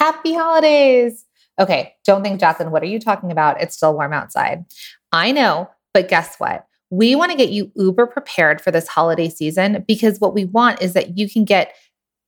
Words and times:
Happy 0.00 0.32
holidays. 0.32 1.26
Okay, 1.58 1.94
don't 2.06 2.22
think, 2.22 2.40
Jacqueline, 2.40 2.70
what 2.70 2.82
are 2.82 2.86
you 2.86 2.98
talking 2.98 3.30
about? 3.30 3.60
It's 3.60 3.76
still 3.76 3.92
warm 3.92 4.14
outside. 4.14 4.64
I 5.12 5.30
know, 5.30 5.68
but 5.92 6.08
guess 6.08 6.36
what? 6.38 6.64
We 6.88 7.14
want 7.14 7.32
to 7.32 7.36
get 7.36 7.50
you 7.50 7.70
uber 7.76 8.06
prepared 8.06 8.62
for 8.62 8.70
this 8.70 8.88
holiday 8.88 9.28
season 9.28 9.84
because 9.86 10.18
what 10.18 10.34
we 10.34 10.46
want 10.46 10.80
is 10.80 10.94
that 10.94 11.18
you 11.18 11.28
can 11.28 11.44
get 11.44 11.74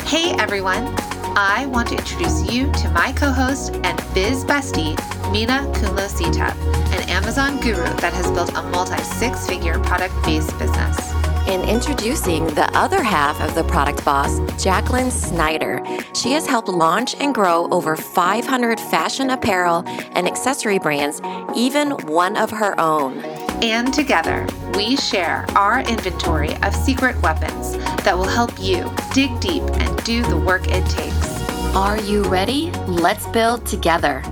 Hey 0.02 0.34
everyone, 0.40 0.92
I 1.36 1.66
want 1.66 1.90
to 1.90 1.96
introduce 1.96 2.52
you 2.52 2.72
to 2.72 2.90
my 2.90 3.12
co 3.12 3.30
host 3.30 3.76
and 3.84 3.96
biz 4.14 4.44
bestie, 4.44 4.98
Mina 5.30 5.70
Kunlo 5.74 6.08
Sita, 6.08 6.52
an 6.96 7.08
Amazon 7.08 7.60
guru 7.60 7.84
that 8.00 8.12
has 8.12 8.30
built 8.32 8.52
a 8.54 8.62
multi 8.62 9.02
six 9.02 9.46
figure 9.46 9.78
product 9.78 10.14
based 10.24 10.56
business. 10.58 11.12
In 11.48 11.60
introducing 11.62 12.46
the 12.46 12.70
other 12.76 13.02
half 13.02 13.40
of 13.40 13.54
the 13.54 13.64
product 13.64 14.04
boss, 14.04 14.38
Jacqueline 14.62 15.10
Snyder. 15.10 15.82
She 16.14 16.32
has 16.32 16.46
helped 16.46 16.68
launch 16.68 17.14
and 17.16 17.34
grow 17.34 17.68
over 17.70 17.96
500 17.96 18.78
fashion 18.78 19.30
apparel 19.30 19.82
and 19.86 20.26
accessory 20.26 20.78
brands, 20.78 21.20
even 21.56 21.90
one 22.06 22.36
of 22.36 22.50
her 22.50 22.78
own. 22.80 23.18
And 23.62 23.92
together, 23.92 24.46
we 24.74 24.96
share 24.96 25.44
our 25.56 25.80
inventory 25.80 26.56
of 26.62 26.74
secret 26.74 27.20
weapons 27.22 27.76
that 28.04 28.16
will 28.16 28.24
help 28.24 28.52
you 28.58 28.90
dig 29.12 29.38
deep 29.40 29.62
and 29.62 30.04
do 30.04 30.22
the 30.22 30.36
work 30.36 30.68
it 30.68 30.84
takes. 30.90 31.42
Are 31.74 32.00
you 32.00 32.22
ready? 32.24 32.70
Let's 32.86 33.26
build 33.28 33.66
together. 33.66 34.22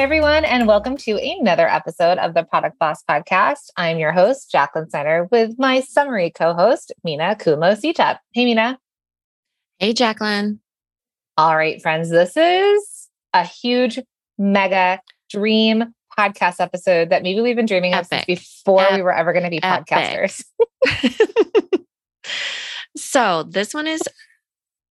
Everyone, 0.00 0.46
and 0.46 0.66
welcome 0.66 0.96
to 0.96 1.18
another 1.22 1.68
episode 1.68 2.16
of 2.16 2.32
the 2.32 2.42
Product 2.42 2.78
Boss 2.78 3.04
Podcast. 3.04 3.68
I'm 3.76 3.98
your 3.98 4.12
host, 4.12 4.50
Jacqueline 4.50 4.88
Snyder, 4.88 5.28
with 5.30 5.58
my 5.58 5.80
summary 5.80 6.30
co-host, 6.30 6.90
Mina 7.04 7.36
Kunlo 7.38 7.78
Sita. 7.78 8.18
Hey 8.32 8.46
Mina. 8.46 8.78
Hey 9.78 9.92
Jacqueline. 9.92 10.60
All 11.36 11.54
right, 11.54 11.82
friends, 11.82 12.08
this 12.08 12.34
is 12.34 13.08
a 13.34 13.44
huge, 13.44 13.98
mega 14.38 15.02
dream 15.28 15.94
podcast 16.18 16.60
episode 16.60 17.10
that 17.10 17.22
maybe 17.22 17.42
we've 17.42 17.54
been 17.54 17.66
dreaming 17.66 17.92
Epic. 17.92 18.04
of 18.04 18.08
since 18.08 18.24
before 18.24 18.80
Epic. 18.80 18.96
we 18.96 19.02
were 19.02 19.14
ever 19.14 19.34
going 19.34 19.44
to 19.44 19.50
be 19.50 19.60
podcasters. 19.60 20.42
so 22.96 23.42
this 23.42 23.74
one 23.74 23.86
is 23.86 24.00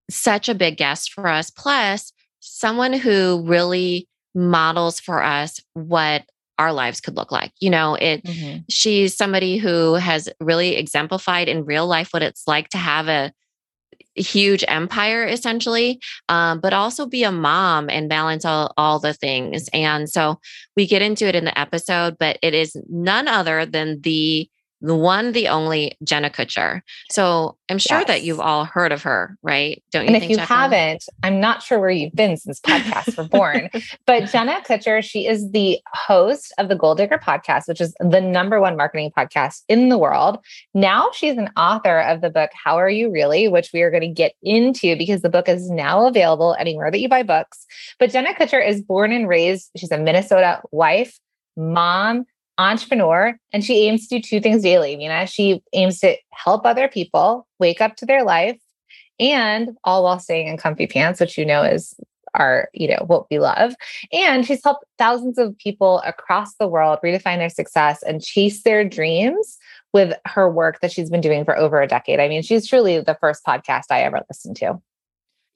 such 0.08 0.48
a 0.48 0.54
big 0.54 0.76
guest 0.76 1.12
for 1.12 1.26
us. 1.26 1.50
Plus, 1.50 2.12
someone 2.38 2.92
who 2.92 3.42
really 3.44 4.06
models 4.34 5.00
for 5.00 5.22
us 5.22 5.60
what 5.74 6.24
our 6.58 6.72
lives 6.72 7.00
could 7.00 7.16
look 7.16 7.32
like. 7.32 7.52
You 7.58 7.70
know, 7.70 7.94
it 7.94 8.22
mm-hmm. 8.22 8.58
she's 8.68 9.16
somebody 9.16 9.56
who 9.56 9.94
has 9.94 10.28
really 10.40 10.76
exemplified 10.76 11.48
in 11.48 11.64
real 11.64 11.86
life 11.86 12.08
what 12.12 12.22
it's 12.22 12.46
like 12.46 12.68
to 12.70 12.78
have 12.78 13.08
a 13.08 13.32
huge 14.16 14.64
empire 14.66 15.24
essentially 15.24 16.00
um, 16.28 16.60
but 16.60 16.72
also 16.72 17.06
be 17.06 17.22
a 17.22 17.30
mom 17.30 17.88
and 17.88 18.08
balance 18.08 18.44
all, 18.44 18.72
all 18.76 18.98
the 18.98 19.14
things 19.14 19.68
and 19.72 20.10
so 20.10 20.38
we 20.76 20.86
get 20.86 21.00
into 21.00 21.26
it 21.26 21.36
in 21.36 21.44
the 21.44 21.58
episode 21.58 22.16
but 22.18 22.36
it 22.42 22.52
is 22.52 22.76
none 22.88 23.28
other 23.28 23.64
than 23.64 24.00
the 24.00 24.48
the 24.80 24.96
one, 24.96 25.32
the 25.32 25.48
only 25.48 25.96
Jenna 26.02 26.30
Kutcher. 26.30 26.82
So 27.10 27.56
I'm 27.68 27.78
sure 27.78 27.98
yes. 27.98 28.06
that 28.08 28.22
you've 28.22 28.40
all 28.40 28.64
heard 28.64 28.92
of 28.92 29.02
her, 29.02 29.36
right? 29.42 29.82
Don't 29.92 30.04
you? 30.04 30.14
And 30.14 30.16
if 30.16 30.28
you 30.28 30.36
Jacqueline? 30.36 30.58
haven't, 30.58 31.04
I'm 31.22 31.40
not 31.40 31.62
sure 31.62 31.78
where 31.78 31.90
you've 31.90 32.14
been 32.14 32.36
since 32.36 32.60
podcasts 32.60 33.16
were 33.16 33.24
born. 33.24 33.70
But 34.06 34.30
Jenna 34.30 34.60
Kutcher, 34.66 35.02
she 35.02 35.26
is 35.26 35.50
the 35.50 35.78
host 35.92 36.52
of 36.58 36.68
the 36.68 36.74
Goal 36.74 36.94
Digger 36.94 37.18
podcast, 37.18 37.68
which 37.68 37.80
is 37.80 37.94
the 38.00 38.20
number 38.20 38.60
one 38.60 38.76
marketing 38.76 39.12
podcast 39.16 39.62
in 39.68 39.88
the 39.88 39.98
world. 39.98 40.38
Now 40.74 41.10
she's 41.12 41.36
an 41.36 41.50
author 41.56 42.00
of 42.00 42.20
the 42.20 42.30
book 42.30 42.50
How 42.52 42.76
Are 42.76 42.90
You 42.90 43.10
Really, 43.10 43.48
which 43.48 43.70
we 43.72 43.82
are 43.82 43.90
going 43.90 44.02
to 44.02 44.08
get 44.08 44.34
into 44.42 44.96
because 44.96 45.22
the 45.22 45.28
book 45.28 45.48
is 45.48 45.70
now 45.70 46.06
available 46.06 46.56
anywhere 46.58 46.90
that 46.90 47.00
you 47.00 47.08
buy 47.08 47.22
books. 47.22 47.66
But 47.98 48.10
Jenna 48.10 48.34
Kutcher 48.34 48.66
is 48.66 48.82
born 48.82 49.12
and 49.12 49.28
raised, 49.28 49.70
she's 49.76 49.90
a 49.90 49.98
Minnesota 49.98 50.60
wife, 50.72 51.18
mom, 51.56 52.24
entrepreneur 52.60 53.38
and 53.52 53.64
she 53.64 53.86
aims 53.86 54.06
to 54.06 54.16
do 54.16 54.22
two 54.22 54.40
things 54.40 54.62
daily. 54.62 54.96
Know, 54.96 55.26
she 55.26 55.62
aims 55.72 56.00
to 56.00 56.16
help 56.32 56.64
other 56.64 56.88
people 56.88 57.46
wake 57.58 57.80
up 57.80 57.96
to 57.96 58.06
their 58.06 58.24
life 58.24 58.58
and 59.18 59.76
all 59.84 60.04
while 60.04 60.18
staying 60.18 60.48
in 60.48 60.56
comfy 60.56 60.86
pants, 60.86 61.20
which 61.20 61.36
you 61.36 61.44
know 61.44 61.62
is 61.62 61.94
our, 62.34 62.68
you 62.72 62.88
know, 62.88 63.02
what 63.06 63.26
we 63.30 63.38
love. 63.38 63.74
And 64.12 64.46
she's 64.46 64.62
helped 64.62 64.84
thousands 64.98 65.38
of 65.38 65.56
people 65.58 66.00
across 66.06 66.54
the 66.56 66.68
world 66.68 67.00
redefine 67.04 67.38
their 67.38 67.48
success 67.48 68.02
and 68.02 68.22
chase 68.22 68.62
their 68.62 68.84
dreams 68.84 69.58
with 69.92 70.16
her 70.26 70.48
work 70.48 70.80
that 70.80 70.92
she's 70.92 71.10
been 71.10 71.20
doing 71.20 71.44
for 71.44 71.56
over 71.58 71.80
a 71.80 71.88
decade. 71.88 72.20
I 72.20 72.28
mean, 72.28 72.42
she's 72.42 72.68
truly 72.68 73.00
the 73.00 73.16
first 73.20 73.44
podcast 73.44 73.84
I 73.90 74.02
ever 74.02 74.20
listened 74.28 74.56
to. 74.58 74.80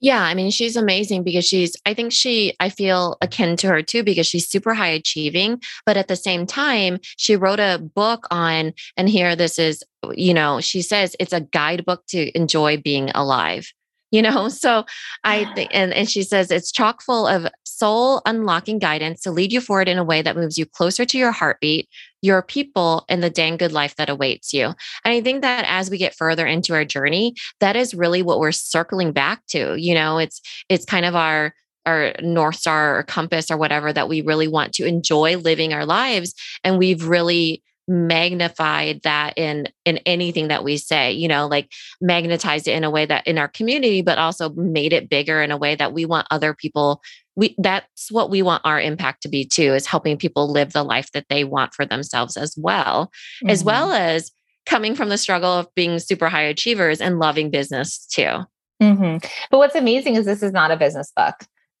Yeah, 0.01 0.21
I 0.21 0.33
mean, 0.33 0.51
she's 0.51 0.75
amazing 0.75 1.23
because 1.23 1.45
she's, 1.45 1.75
I 1.85 1.93
think 1.93 2.11
she, 2.11 2.53
I 2.59 2.69
feel 2.69 3.17
akin 3.21 3.55
to 3.57 3.67
her 3.67 3.81
too, 3.81 4.03
because 4.03 4.27
she's 4.27 4.47
super 4.47 4.73
high 4.73 4.89
achieving. 4.89 5.61
But 5.85 5.97
at 5.97 6.07
the 6.07 6.15
same 6.15 6.45
time, 6.45 6.99
she 7.17 7.35
wrote 7.35 7.59
a 7.59 7.79
book 7.79 8.27
on, 8.29 8.73
and 8.97 9.09
here 9.09 9.35
this 9.35 9.57
is, 9.57 9.83
you 10.13 10.33
know, 10.33 10.59
she 10.59 10.81
says 10.81 11.15
it's 11.19 11.33
a 11.33 11.41
guidebook 11.41 12.05
to 12.07 12.37
enjoy 12.37 12.77
being 12.77 13.09
alive 13.15 13.71
you 14.11 14.21
know? 14.21 14.49
So 14.65 14.85
i 15.23 15.45
think 15.53 15.69
and, 15.73 15.93
and 15.93 16.09
she 16.09 16.23
says 16.23 16.49
it's 16.49 16.71
chock 16.71 17.01
full 17.01 17.27
of 17.27 17.47
soul 17.63 18.21
unlocking 18.25 18.79
guidance 18.79 19.21
to 19.21 19.31
lead 19.31 19.51
you 19.51 19.61
forward 19.61 19.87
in 19.87 19.97
a 19.97 20.03
way 20.03 20.21
that 20.21 20.35
moves 20.35 20.57
you 20.57 20.65
closer 20.65 21.05
to 21.05 21.17
your 21.17 21.31
heartbeat 21.31 21.87
your 22.21 22.41
people 22.41 23.05
and 23.09 23.21
the 23.21 23.29
dang 23.29 23.57
good 23.57 23.71
life 23.71 23.95
that 23.97 24.09
awaits 24.09 24.53
you. 24.53 24.65
And 24.65 25.13
i 25.13 25.21
think 25.21 25.41
that 25.41 25.65
as 25.67 25.89
we 25.89 25.97
get 25.97 26.15
further 26.15 26.45
into 26.47 26.73
our 26.73 26.85
journey 26.85 27.35
that 27.59 27.75
is 27.75 27.93
really 27.93 28.21
what 28.21 28.39
we're 28.39 28.51
circling 28.51 29.11
back 29.11 29.45
to 29.47 29.75
you 29.75 29.93
know? 29.93 30.17
It's 30.17 30.41
it's 30.69 30.85
kind 30.85 31.05
of 31.05 31.15
our 31.15 31.53
our 31.85 32.13
north 32.21 32.55
star 32.55 32.97
or 32.97 33.03
compass 33.03 33.51
or 33.51 33.57
whatever 33.57 33.93
that 33.93 34.09
we 34.09 34.21
really 34.21 34.47
want 34.47 34.73
to 34.73 34.85
enjoy 34.85 35.37
living 35.37 35.73
our 35.73 35.85
lives 35.85 36.33
and 36.63 36.79
we've 36.79 37.05
really 37.07 37.61
magnified 37.87 38.99
that 39.03 39.33
in 39.37 39.67
in 39.85 39.97
anything 40.05 40.47
that 40.47 40.63
we 40.63 40.75
say 40.75 41.11
you 41.11 41.27
know 41.27 41.45
like 41.45 41.71
magnetized 42.01 42.67
it 42.67 42.75
in 42.75 42.83
a 42.83 42.89
way 42.89 43.05
that 43.05 43.25
in 43.27 43.37
our 43.37 43.47
community 43.47 44.01
but 44.01 44.17
also 44.17 44.49
made 44.51 44.91
it 44.91 45.07
bigger 45.07 45.41
in 45.41 45.51
a 45.51 45.57
way 45.57 45.75
that 45.75 45.93
we 45.93 46.03
want 46.03 46.27
other 46.31 46.53
people 46.53 47.01
we 47.35 47.55
that's 47.59 48.11
what 48.11 48.31
we 48.31 48.41
want 48.41 48.61
our 48.65 48.81
impact 48.81 49.21
to 49.21 49.29
be 49.29 49.45
too 49.45 49.73
is 49.73 49.85
helping 49.85 50.17
people 50.17 50.51
live 50.51 50.73
the 50.73 50.83
life 50.83 51.11
that 51.11 51.27
they 51.29 51.43
want 51.43 51.75
for 51.75 51.85
themselves 51.85 52.35
as 52.37 52.55
well 52.57 53.11
mm-hmm. 53.43 53.49
as 53.49 53.63
well 53.63 53.91
as 53.91 54.31
coming 54.65 54.95
from 54.95 55.09
the 55.09 55.17
struggle 55.17 55.51
of 55.51 55.67
being 55.75 55.99
super 55.99 56.27
high 56.27 56.41
achievers 56.41 56.99
and 56.99 57.19
loving 57.19 57.51
business 57.51 58.07
too 58.07 58.39
mm-hmm. 58.81 59.17
but 59.51 59.57
what's 59.59 59.75
amazing 59.75 60.15
is 60.15 60.25
this 60.25 60.41
is 60.41 60.51
not 60.51 60.71
a 60.71 60.77
business 60.77 61.11
book 61.15 61.35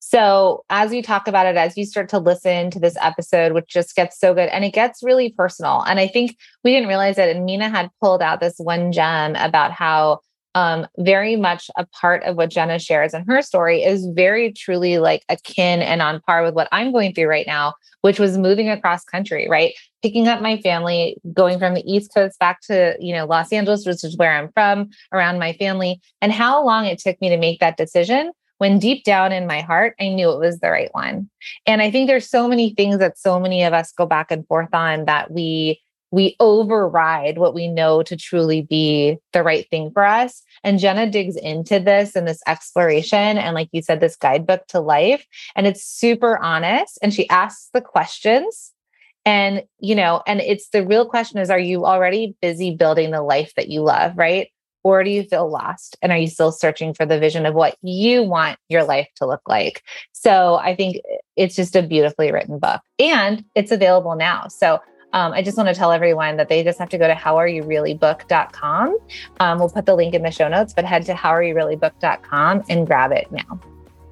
so, 0.07 0.63
as 0.69 0.91
we 0.91 1.01
talk 1.01 1.27
about 1.27 1.47
it, 1.47 1.55
as 1.55 1.75
you 1.75 1.83
start 1.83 2.09
to 2.09 2.19
listen 2.19 2.69
to 2.69 2.79
this 2.79 2.95
episode, 3.01 3.53
which 3.53 3.67
just 3.67 3.95
gets 3.95 4.19
so 4.19 4.35
good 4.35 4.49
and 4.49 4.63
it 4.63 4.69
gets 4.69 5.01
really 5.01 5.31
personal. 5.31 5.81
And 5.81 5.99
I 5.99 6.07
think 6.07 6.37
we 6.63 6.71
didn't 6.71 6.89
realize 6.89 7.17
it. 7.17 7.35
And 7.35 7.43
Mina 7.43 7.69
had 7.69 7.89
pulled 7.99 8.21
out 8.21 8.39
this 8.39 8.53
one 8.59 8.91
gem 8.91 9.35
about 9.35 9.71
how 9.71 10.19
um, 10.53 10.85
very 10.99 11.35
much 11.35 11.71
a 11.75 11.87
part 11.87 12.23
of 12.23 12.35
what 12.35 12.51
Jenna 12.51 12.77
shares 12.77 13.15
in 13.15 13.25
her 13.25 13.41
story 13.41 13.81
is 13.81 14.05
very 14.13 14.53
truly 14.53 14.99
like 14.99 15.23
akin 15.27 15.81
and 15.81 16.03
on 16.03 16.21
par 16.21 16.43
with 16.43 16.53
what 16.53 16.67
I'm 16.71 16.91
going 16.91 17.15
through 17.15 17.27
right 17.27 17.47
now, 17.47 17.73
which 18.01 18.19
was 18.19 18.37
moving 18.37 18.69
across 18.69 19.03
country, 19.05 19.47
right? 19.49 19.73
Picking 20.03 20.27
up 20.27 20.39
my 20.39 20.61
family, 20.61 21.17
going 21.33 21.57
from 21.57 21.73
the 21.73 21.83
East 21.91 22.11
Coast 22.13 22.37
back 22.37 22.61
to, 22.67 22.95
you 22.99 23.11
know, 23.11 23.25
Los 23.25 23.51
Angeles, 23.51 23.87
which 23.87 24.03
is 24.03 24.15
where 24.17 24.37
I'm 24.37 24.51
from, 24.51 24.91
around 25.11 25.39
my 25.39 25.53
family, 25.53 25.99
and 26.21 26.31
how 26.31 26.63
long 26.63 26.85
it 26.85 26.99
took 26.99 27.19
me 27.21 27.29
to 27.29 27.37
make 27.37 27.59
that 27.59 27.75
decision 27.75 28.31
when 28.57 28.79
deep 28.79 29.03
down 29.03 29.31
in 29.31 29.47
my 29.47 29.61
heart, 29.61 29.95
I 29.99 30.09
knew 30.09 30.31
it 30.31 30.39
was 30.39 30.59
the 30.59 30.69
right 30.69 30.93
one. 30.93 31.29
And 31.65 31.81
I 31.81 31.91
think 31.91 32.07
there's 32.07 32.29
so 32.29 32.47
many 32.47 32.73
things 32.73 32.99
that 32.99 33.17
so 33.17 33.39
many 33.39 33.63
of 33.63 33.73
us 33.73 33.91
go 33.91 34.05
back 34.05 34.31
and 34.31 34.47
forth 34.47 34.73
on 34.73 35.05
that 35.05 35.31
we 35.31 35.81
we 36.11 36.37
override 36.39 37.37
what 37.37 37.53
we 37.53 37.67
know 37.67 38.01
to 38.01 38.15
truly 38.15 38.61
be 38.61 39.17
the 39.33 39.43
right 39.43 39.69
thing 39.69 39.91
for 39.91 40.05
us. 40.05 40.43
And 40.63 40.79
Jenna 40.79 41.09
digs 41.09 41.35
into 41.35 41.77
this 41.77 42.15
and 42.15 42.25
this 42.25 42.41
exploration. 42.47 43.37
And 43.37 43.53
like 43.53 43.67
you 43.73 43.81
said, 43.81 43.99
this 43.99 44.15
guidebook 44.15 44.65
to 44.67 44.79
life. 44.79 45.25
And 45.57 45.67
it's 45.67 45.83
super 45.83 46.37
honest. 46.37 46.97
And 47.01 47.13
she 47.13 47.27
asks 47.29 47.69
the 47.73 47.81
questions. 47.81 48.71
And, 49.25 49.63
you 49.79 49.95
know, 49.95 50.21
and 50.25 50.39
it's 50.39 50.69
the 50.69 50.85
real 50.85 51.05
question 51.05 51.39
is, 51.39 51.49
are 51.49 51.59
you 51.59 51.85
already 51.85 52.35
busy 52.41 52.73
building 52.73 53.11
the 53.11 53.23
life 53.23 53.53
that 53.55 53.67
you 53.67 53.81
love? 53.81 54.17
Right. 54.17 54.51
Or 54.85 55.03
do 55.03 55.09
you 55.09 55.23
feel 55.23 55.49
lost? 55.49 55.97
And 56.03 56.11
are 56.11 56.17
you 56.17 56.27
still 56.27 56.51
searching 56.51 56.93
for 56.93 57.07
the 57.07 57.19
vision 57.19 57.47
of 57.47 57.55
what 57.55 57.75
you 57.81 58.21
want 58.21 58.59
your 58.69 58.83
life 58.83 59.07
to 59.15 59.25
look 59.25 59.41
like? 59.49 59.81
So 60.11 60.57
I 60.57 60.75
think 60.75 60.97
it's 61.35 61.55
just 61.55 61.75
a 61.75 61.81
beautifully 61.81 62.31
written 62.31 62.59
book 62.59 62.81
and 62.99 63.43
it's 63.55 63.71
available 63.71 64.15
now. 64.15 64.47
So 64.47 64.79
um, 65.11 65.33
I 65.33 65.41
just 65.41 65.57
want 65.57 65.69
to 65.69 65.75
tell 65.75 65.91
everyone 65.91 66.37
that 66.37 66.49
they 66.49 66.63
just 66.63 66.77
have 66.77 66.89
to 66.89 66.99
go 66.99 67.07
to 67.07 67.15
howareyoureallybook.com. 67.15 68.97
Um, 69.39 69.57
we'll 69.57 69.69
put 69.69 69.87
the 69.87 69.95
link 69.95 70.13
in 70.13 70.21
the 70.21 70.29
show 70.29 70.47
notes, 70.47 70.71
but 70.71 70.85
head 70.85 71.03
to 71.07 71.15
howareyoureallybook.com 71.15 72.65
and 72.69 72.85
grab 72.85 73.11
it 73.11 73.31
now. 73.31 73.59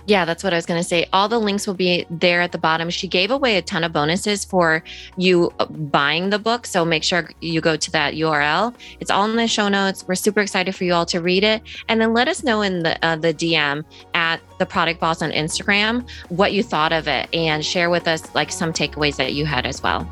Yeah, 0.05 0.25
that's 0.25 0.43
what 0.43 0.53
I 0.53 0.57
was 0.57 0.65
going 0.65 0.81
to 0.81 0.87
say. 0.87 1.07
All 1.13 1.29
the 1.29 1.39
links 1.39 1.65
will 1.65 1.73
be 1.73 2.05
there 2.09 2.41
at 2.41 2.51
the 2.51 2.57
bottom. 2.57 2.89
She 2.89 3.07
gave 3.07 3.31
away 3.31 3.57
a 3.57 3.61
ton 3.61 3.83
of 3.83 3.93
bonuses 3.93 4.43
for 4.43 4.83
you 5.15 5.53
uh, 5.59 5.65
buying 5.65 6.29
the 6.29 6.39
book. 6.39 6.65
So 6.67 6.83
make 6.83 7.03
sure 7.03 7.29
you 7.39 7.61
go 7.61 7.77
to 7.77 7.91
that 7.91 8.13
URL. 8.13 8.73
It's 8.99 9.09
all 9.09 9.29
in 9.29 9.37
the 9.37 9.47
show 9.47 9.69
notes. 9.69 10.05
We're 10.05 10.15
super 10.15 10.41
excited 10.41 10.75
for 10.75 10.83
you 10.83 10.93
all 10.93 11.05
to 11.05 11.21
read 11.21 11.43
it. 11.43 11.61
And 11.87 12.01
then 12.01 12.13
let 12.13 12.27
us 12.27 12.43
know 12.43 12.61
in 12.61 12.83
the, 12.83 13.03
uh, 13.05 13.15
the 13.15 13.33
DM 13.33 13.85
at 14.13 14.41
the 14.59 14.65
product 14.65 14.99
boss 14.99 15.21
on 15.21 15.31
Instagram 15.31 16.07
what 16.29 16.51
you 16.51 16.63
thought 16.63 16.91
of 16.91 17.07
it 17.07 17.29
and 17.33 17.65
share 17.65 17.89
with 17.89 18.07
us 18.07 18.33
like 18.35 18.51
some 18.51 18.73
takeaways 18.73 19.15
that 19.15 19.33
you 19.33 19.45
had 19.45 19.65
as 19.65 19.81
well. 19.81 20.09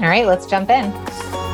All 0.00 0.08
right, 0.08 0.26
let's 0.26 0.46
jump 0.46 0.70
in. 0.70 1.45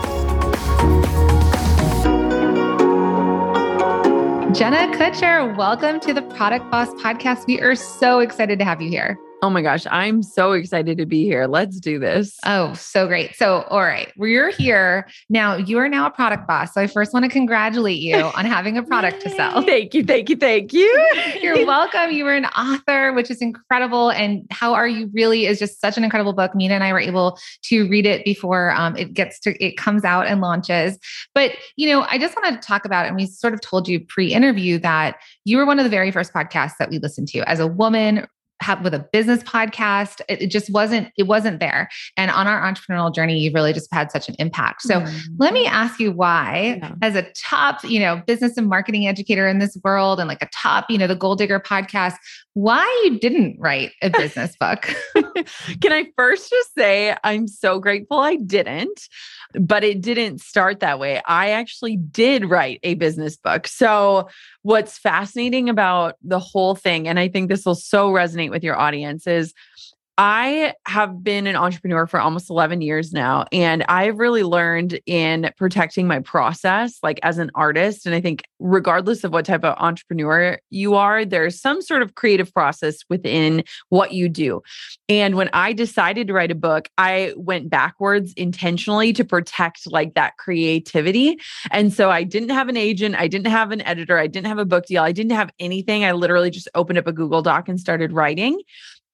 Jenna 4.52 4.94
Kutcher, 4.98 5.56
welcome 5.56 5.98
to 6.00 6.12
the 6.12 6.20
Product 6.20 6.70
Boss 6.70 6.90
Podcast. 7.02 7.46
We 7.46 7.58
are 7.62 7.74
so 7.74 8.18
excited 8.18 8.58
to 8.58 8.66
have 8.66 8.82
you 8.82 8.90
here. 8.90 9.18
Oh 9.44 9.50
my 9.50 9.60
gosh, 9.60 9.88
I'm 9.90 10.22
so 10.22 10.52
excited 10.52 10.98
to 10.98 11.04
be 11.04 11.24
here. 11.24 11.48
Let's 11.48 11.80
do 11.80 11.98
this. 11.98 12.38
Oh, 12.46 12.74
so 12.74 13.08
great. 13.08 13.34
So, 13.34 13.62
all 13.62 13.80
right, 13.80 14.12
we're 14.16 14.52
here. 14.52 15.08
Now, 15.28 15.56
you 15.56 15.78
are 15.78 15.88
now 15.88 16.06
a 16.06 16.12
product 16.12 16.46
boss. 16.46 16.74
So, 16.74 16.80
I 16.80 16.86
first 16.86 17.12
want 17.12 17.24
to 17.24 17.28
congratulate 17.28 17.98
you 17.98 18.14
on 18.14 18.44
having 18.44 18.78
a 18.78 18.84
product 18.84 19.20
to 19.22 19.30
sell. 19.30 19.60
Thank 19.66 19.94
you. 19.94 20.04
Thank 20.04 20.30
you. 20.30 20.36
Thank 20.36 20.72
you. 20.72 21.08
You're 21.42 21.66
welcome. 21.66 22.12
You 22.12 22.22
were 22.22 22.34
an 22.34 22.44
author, 22.46 23.12
which 23.14 23.32
is 23.32 23.42
incredible. 23.42 24.10
And 24.12 24.46
How 24.52 24.74
Are 24.74 24.86
You 24.86 25.10
Really 25.12 25.46
is 25.46 25.58
just 25.58 25.80
such 25.80 25.96
an 25.96 26.04
incredible 26.04 26.34
book. 26.34 26.54
Mina 26.54 26.74
and 26.74 26.84
I 26.84 26.92
were 26.92 27.00
able 27.00 27.36
to 27.62 27.88
read 27.88 28.06
it 28.06 28.24
before 28.24 28.70
um, 28.76 28.96
it 28.96 29.12
gets 29.12 29.40
to, 29.40 29.60
it 29.60 29.76
comes 29.76 30.04
out 30.04 30.28
and 30.28 30.40
launches. 30.40 31.00
But, 31.34 31.50
you 31.74 31.88
know, 31.88 32.06
I 32.08 32.16
just 32.16 32.36
wanted 32.36 32.62
to 32.62 32.64
talk 32.64 32.84
about, 32.84 33.06
and 33.06 33.16
we 33.16 33.26
sort 33.26 33.54
of 33.54 33.60
told 33.60 33.88
you 33.88 33.98
pre 33.98 34.32
interview 34.32 34.78
that 34.78 35.16
you 35.44 35.56
were 35.56 35.66
one 35.66 35.80
of 35.80 35.84
the 35.84 35.90
very 35.90 36.12
first 36.12 36.32
podcasts 36.32 36.76
that 36.78 36.90
we 36.90 37.00
listened 37.00 37.26
to 37.28 37.40
as 37.48 37.58
a 37.58 37.66
woman 37.66 38.28
have 38.62 38.82
with 38.82 38.94
a 38.94 39.06
business 39.12 39.42
podcast 39.42 40.20
it, 40.28 40.42
it, 40.42 40.46
just 40.50 40.70
wasn't 40.72 41.08
it 41.16 41.24
wasn't 41.24 41.60
there 41.60 41.88
and 42.16 42.30
on 42.30 42.46
our 42.46 42.60
entrepreneurial 42.62 43.14
journey 43.14 43.38
you've 43.38 43.54
really 43.54 43.72
just 43.72 43.92
had 43.92 44.10
such 44.10 44.28
an 44.28 44.34
impact 44.38 44.82
so 44.82 45.00
mm-hmm. 45.00 45.18
let 45.38 45.52
me 45.52 45.66
ask 45.66 45.98
you 46.00 46.12
why 46.12 46.78
yeah. 46.78 46.94
as 47.02 47.16
a 47.16 47.22
top 47.32 47.82
you 47.84 47.98
know 47.98 48.22
business 48.26 48.56
and 48.56 48.68
marketing 48.68 49.06
educator 49.06 49.48
in 49.48 49.58
this 49.58 49.76
world 49.84 50.20
and 50.20 50.28
like 50.28 50.42
a 50.42 50.48
top 50.52 50.86
you 50.88 50.98
know 50.98 51.06
the 51.06 51.16
goal 51.16 51.36
digger 51.36 51.60
podcast 51.60 52.14
why 52.54 52.84
you 53.04 53.18
didn't 53.18 53.56
write 53.58 53.92
a 54.02 54.10
business 54.10 54.56
book 54.56 54.94
can 55.80 55.92
i 55.92 56.06
first 56.16 56.50
just 56.50 56.74
say 56.74 57.16
i'm 57.24 57.46
so 57.46 57.78
grateful 57.78 58.18
i 58.18 58.36
didn't 58.36 59.08
but 59.54 59.84
it 59.84 60.00
didn't 60.00 60.40
start 60.40 60.80
that 60.80 60.98
way. 60.98 61.20
I 61.26 61.50
actually 61.50 61.96
did 61.96 62.48
write 62.48 62.80
a 62.82 62.94
business 62.94 63.36
book. 63.36 63.66
So, 63.66 64.28
what's 64.62 64.98
fascinating 64.98 65.68
about 65.68 66.16
the 66.22 66.38
whole 66.38 66.74
thing, 66.74 67.08
and 67.08 67.18
I 67.18 67.28
think 67.28 67.48
this 67.48 67.64
will 67.64 67.74
so 67.74 68.10
resonate 68.10 68.50
with 68.50 68.64
your 68.64 68.78
audience, 68.78 69.26
is 69.26 69.54
I 70.18 70.74
have 70.86 71.24
been 71.24 71.46
an 71.46 71.56
entrepreneur 71.56 72.06
for 72.06 72.20
almost 72.20 72.50
11 72.50 72.82
years 72.82 73.12
now, 73.12 73.46
and 73.50 73.82
I've 73.88 74.18
really 74.18 74.42
learned 74.42 75.00
in 75.06 75.50
protecting 75.56 76.06
my 76.06 76.20
process, 76.20 76.98
like 77.02 77.18
as 77.22 77.38
an 77.38 77.50
artist. 77.54 78.04
And 78.04 78.14
I 78.14 78.20
think, 78.20 78.42
regardless 78.58 79.24
of 79.24 79.32
what 79.32 79.46
type 79.46 79.64
of 79.64 79.74
entrepreneur 79.78 80.58
you 80.68 80.96
are, 80.96 81.24
there's 81.24 81.58
some 81.58 81.80
sort 81.80 82.02
of 82.02 82.14
creative 82.14 82.52
process 82.52 82.98
within 83.08 83.64
what 83.88 84.12
you 84.12 84.28
do. 84.28 84.60
And 85.08 85.34
when 85.34 85.48
I 85.54 85.72
decided 85.72 86.26
to 86.26 86.34
write 86.34 86.50
a 86.50 86.56
book, 86.56 86.88
I 86.98 87.32
went 87.36 87.70
backwards 87.70 88.34
intentionally 88.34 89.14
to 89.14 89.24
protect 89.24 89.90
like 89.90 90.12
that 90.14 90.36
creativity. 90.36 91.38
And 91.70 91.90
so 91.90 92.10
I 92.10 92.22
didn't 92.22 92.50
have 92.50 92.68
an 92.68 92.76
agent, 92.76 93.14
I 93.16 93.28
didn't 93.28 93.50
have 93.50 93.72
an 93.72 93.80
editor, 93.82 94.18
I 94.18 94.26
didn't 94.26 94.46
have 94.46 94.58
a 94.58 94.66
book 94.66 94.84
deal, 94.86 95.02
I 95.02 95.12
didn't 95.12 95.32
have 95.32 95.50
anything. 95.58 96.04
I 96.04 96.12
literally 96.12 96.50
just 96.50 96.68
opened 96.74 96.98
up 96.98 97.06
a 97.06 97.12
Google 97.12 97.40
Doc 97.40 97.68
and 97.68 97.80
started 97.80 98.12
writing. 98.12 98.60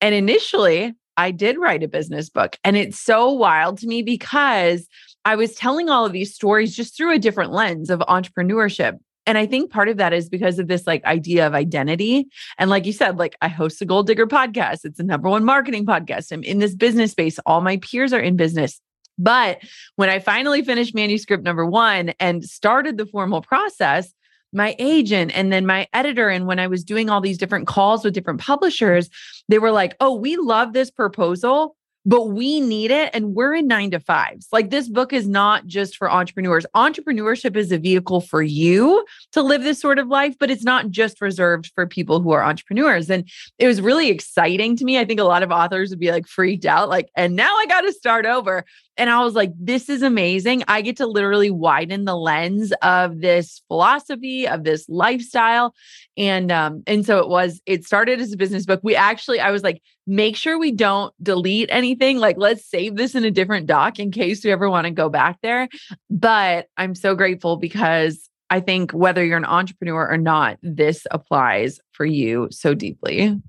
And 0.00 0.14
initially, 0.14 0.94
I 1.16 1.32
did 1.32 1.58
write 1.58 1.82
a 1.82 1.88
business 1.88 2.30
book. 2.30 2.56
And 2.62 2.76
it's 2.76 3.00
so 3.00 3.30
wild 3.30 3.78
to 3.78 3.86
me 3.86 4.02
because 4.02 4.86
I 5.24 5.34
was 5.34 5.54
telling 5.54 5.88
all 5.88 6.06
of 6.06 6.12
these 6.12 6.34
stories 6.34 6.76
just 6.76 6.96
through 6.96 7.12
a 7.12 7.18
different 7.18 7.52
lens 7.52 7.90
of 7.90 8.00
entrepreneurship. 8.00 8.98
And 9.26 9.36
I 9.36 9.44
think 9.44 9.70
part 9.70 9.88
of 9.88 9.98
that 9.98 10.14
is 10.14 10.28
because 10.28 10.58
of 10.58 10.68
this 10.68 10.86
like 10.86 11.04
idea 11.04 11.46
of 11.46 11.54
identity. 11.54 12.28
And 12.56 12.70
like 12.70 12.86
you 12.86 12.92
said, 12.92 13.18
like 13.18 13.36
I 13.42 13.48
host 13.48 13.78
the 13.78 13.84
Goal 13.84 14.02
Digger 14.02 14.26
podcast. 14.26 14.84
It's 14.84 14.96
the 14.96 15.04
number 15.04 15.28
one 15.28 15.44
marketing 15.44 15.84
podcast. 15.84 16.32
I'm 16.32 16.42
in 16.44 16.60
this 16.60 16.74
business 16.74 17.10
space. 17.10 17.38
All 17.44 17.60
my 17.60 17.76
peers 17.78 18.12
are 18.12 18.20
in 18.20 18.36
business. 18.36 18.80
But 19.18 19.58
when 19.96 20.08
I 20.08 20.20
finally 20.20 20.62
finished 20.62 20.94
manuscript 20.94 21.42
number 21.42 21.66
one 21.66 22.14
and 22.20 22.44
started 22.44 22.96
the 22.96 23.06
formal 23.06 23.42
process, 23.42 24.14
my 24.52 24.74
agent 24.78 25.32
and 25.34 25.52
then 25.52 25.66
my 25.66 25.86
editor 25.92 26.28
and 26.28 26.46
when 26.46 26.58
I 26.58 26.66
was 26.66 26.84
doing 26.84 27.10
all 27.10 27.20
these 27.20 27.38
different 27.38 27.66
calls 27.66 28.04
with 28.04 28.14
different 28.14 28.40
publishers, 28.40 29.10
they 29.48 29.58
were 29.58 29.70
like, 29.70 29.94
"Oh, 30.00 30.14
we 30.14 30.36
love 30.36 30.72
this 30.72 30.90
proposal, 30.90 31.76
but 32.06 32.28
we 32.28 32.60
need 32.60 32.90
it 32.90 33.10
and 33.12 33.34
we're 33.34 33.54
in 33.54 33.66
9 33.66 33.90
to 33.90 34.00
5s." 34.00 34.46
Like 34.52 34.70
this 34.70 34.88
book 34.88 35.12
is 35.12 35.28
not 35.28 35.66
just 35.66 35.96
for 35.96 36.10
entrepreneurs. 36.10 36.64
Entrepreneurship 36.74 37.56
is 37.56 37.70
a 37.72 37.78
vehicle 37.78 38.20
for 38.20 38.42
you 38.42 39.04
to 39.32 39.42
live 39.42 39.62
this 39.62 39.80
sort 39.80 39.98
of 39.98 40.08
life, 40.08 40.36
but 40.38 40.50
it's 40.50 40.64
not 40.64 40.90
just 40.90 41.20
reserved 41.20 41.70
for 41.74 41.86
people 41.86 42.20
who 42.20 42.30
are 42.30 42.42
entrepreneurs. 42.42 43.10
And 43.10 43.28
it 43.58 43.66
was 43.66 43.80
really 43.82 44.08
exciting 44.08 44.76
to 44.76 44.84
me. 44.84 44.98
I 44.98 45.04
think 45.04 45.20
a 45.20 45.24
lot 45.24 45.42
of 45.42 45.50
authors 45.50 45.90
would 45.90 46.00
be 46.00 46.10
like 46.10 46.26
freaked 46.26 46.64
out 46.64 46.88
like, 46.88 47.10
"And 47.16 47.36
now 47.36 47.54
I 47.54 47.66
got 47.66 47.82
to 47.82 47.92
start 47.92 48.24
over." 48.24 48.64
And 48.98 49.08
I 49.08 49.22
was 49.22 49.34
like, 49.34 49.52
this 49.58 49.88
is 49.88 50.02
amazing. 50.02 50.64
I 50.68 50.82
get 50.82 50.96
to 50.96 51.06
literally 51.06 51.50
widen 51.50 52.04
the 52.04 52.16
lens 52.16 52.72
of 52.82 53.20
this 53.20 53.62
philosophy, 53.68 54.46
of 54.46 54.64
this 54.64 54.88
lifestyle. 54.88 55.72
And 56.16 56.50
um, 56.50 56.82
and 56.86 57.06
so 57.06 57.18
it 57.20 57.28
was, 57.28 57.62
it 57.64 57.84
started 57.84 58.20
as 58.20 58.32
a 58.32 58.36
business 58.36 58.66
book. 58.66 58.80
We 58.82 58.96
actually, 58.96 59.38
I 59.38 59.52
was 59.52 59.62
like, 59.62 59.80
make 60.06 60.36
sure 60.36 60.58
we 60.58 60.72
don't 60.72 61.14
delete 61.22 61.68
anything. 61.70 62.18
Like, 62.18 62.36
let's 62.38 62.68
save 62.68 62.96
this 62.96 63.14
in 63.14 63.24
a 63.24 63.30
different 63.30 63.66
doc 63.66 64.00
in 64.00 64.10
case 64.10 64.44
we 64.44 64.50
ever 64.50 64.68
want 64.68 64.86
to 64.86 64.90
go 64.90 65.08
back 65.08 65.38
there. 65.42 65.68
But 66.10 66.66
I'm 66.76 66.94
so 66.96 67.14
grateful 67.14 67.56
because 67.56 68.28
I 68.50 68.60
think 68.60 68.90
whether 68.92 69.24
you're 69.24 69.36
an 69.36 69.44
entrepreneur 69.44 70.10
or 70.10 70.16
not, 70.18 70.58
this 70.62 71.06
applies 71.10 71.78
for 71.92 72.04
you 72.04 72.48
so 72.50 72.74
deeply. 72.74 73.40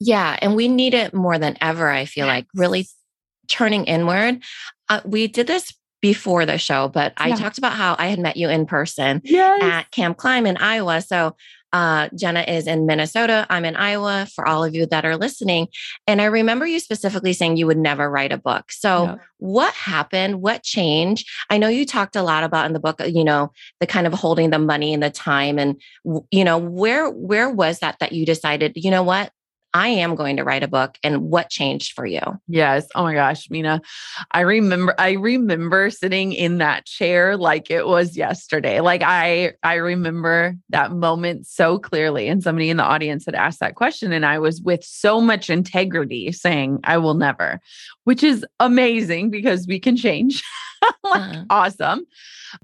Yeah. 0.00 0.38
And 0.40 0.56
we 0.56 0.66
need 0.66 0.94
it 0.94 1.12
more 1.12 1.38
than 1.38 1.56
ever, 1.60 1.90
I 1.90 2.06
feel 2.06 2.26
like, 2.26 2.46
really 2.54 2.88
turning 3.52 3.84
inward. 3.84 4.42
Uh, 4.88 5.00
we 5.04 5.28
did 5.28 5.46
this 5.46 5.72
before 6.00 6.44
the 6.44 6.58
show, 6.58 6.88
but 6.88 7.12
I 7.16 7.32
talked 7.36 7.58
about 7.58 7.74
how 7.74 7.94
I 7.98 8.08
had 8.08 8.18
met 8.18 8.36
you 8.36 8.48
in 8.48 8.66
person 8.66 9.20
yes. 9.22 9.62
at 9.62 9.90
Camp 9.92 10.16
Climb 10.16 10.46
in 10.46 10.56
Iowa. 10.56 11.00
So 11.00 11.36
uh, 11.72 12.08
Jenna 12.14 12.42
is 12.42 12.66
in 12.66 12.86
Minnesota. 12.86 13.46
I'm 13.48 13.64
in 13.64 13.76
Iowa 13.76 14.26
for 14.34 14.46
all 14.46 14.62
of 14.62 14.74
you 14.74 14.84
that 14.86 15.04
are 15.04 15.16
listening. 15.16 15.68
And 16.06 16.20
I 16.20 16.26
remember 16.26 16.66
you 16.66 16.78
specifically 16.80 17.32
saying 17.32 17.56
you 17.56 17.66
would 17.66 17.78
never 17.78 18.10
write 18.10 18.32
a 18.32 18.36
book. 18.36 18.70
So, 18.70 19.04
yeah. 19.04 19.14
what 19.38 19.72
happened? 19.74 20.42
What 20.42 20.62
changed? 20.62 21.26
I 21.48 21.56
know 21.56 21.68
you 21.68 21.86
talked 21.86 22.16
a 22.16 22.22
lot 22.22 22.44
about 22.44 22.66
in 22.66 22.74
the 22.74 22.80
book, 22.80 23.00
uh, 23.00 23.04
you 23.04 23.24
know, 23.24 23.52
the 23.80 23.86
kind 23.86 24.06
of 24.06 24.12
holding 24.12 24.50
the 24.50 24.58
money 24.58 24.92
and 24.92 25.02
the 25.02 25.10
time 25.10 25.58
and 25.58 25.80
you 26.30 26.44
know, 26.44 26.58
where 26.58 27.08
where 27.08 27.48
was 27.48 27.78
that 27.78 27.98
that 28.00 28.12
you 28.12 28.26
decided, 28.26 28.72
you 28.76 28.90
know 28.90 29.02
what? 29.02 29.32
I 29.74 29.88
am 29.88 30.14
going 30.14 30.36
to 30.36 30.44
write 30.44 30.62
a 30.62 30.68
book 30.68 30.98
and 31.02 31.22
what 31.22 31.48
changed 31.48 31.92
for 31.94 32.04
you? 32.04 32.20
Yes. 32.46 32.86
Oh 32.94 33.04
my 33.04 33.14
gosh, 33.14 33.48
Mina. 33.48 33.80
I 34.30 34.40
remember 34.40 34.94
I 34.98 35.12
remember 35.12 35.90
sitting 35.90 36.32
in 36.32 36.58
that 36.58 36.84
chair 36.84 37.36
like 37.36 37.70
it 37.70 37.86
was 37.86 38.16
yesterday. 38.16 38.80
Like 38.80 39.02
I 39.02 39.52
I 39.62 39.74
remember 39.74 40.54
that 40.70 40.92
moment 40.92 41.46
so 41.46 41.78
clearly 41.78 42.28
and 42.28 42.42
somebody 42.42 42.70
in 42.70 42.76
the 42.76 42.84
audience 42.84 43.24
had 43.24 43.34
asked 43.34 43.60
that 43.60 43.74
question 43.74 44.12
and 44.12 44.26
I 44.26 44.38
was 44.38 44.60
with 44.60 44.84
so 44.84 45.20
much 45.20 45.48
integrity 45.48 46.32
saying 46.32 46.80
I 46.84 46.98
will 46.98 47.14
never, 47.14 47.60
which 48.04 48.22
is 48.22 48.44
amazing 48.60 49.30
because 49.30 49.66
we 49.66 49.80
can 49.80 49.96
change. 49.96 50.42
like 51.04 51.20
uh-huh. 51.20 51.44
awesome. 51.50 52.06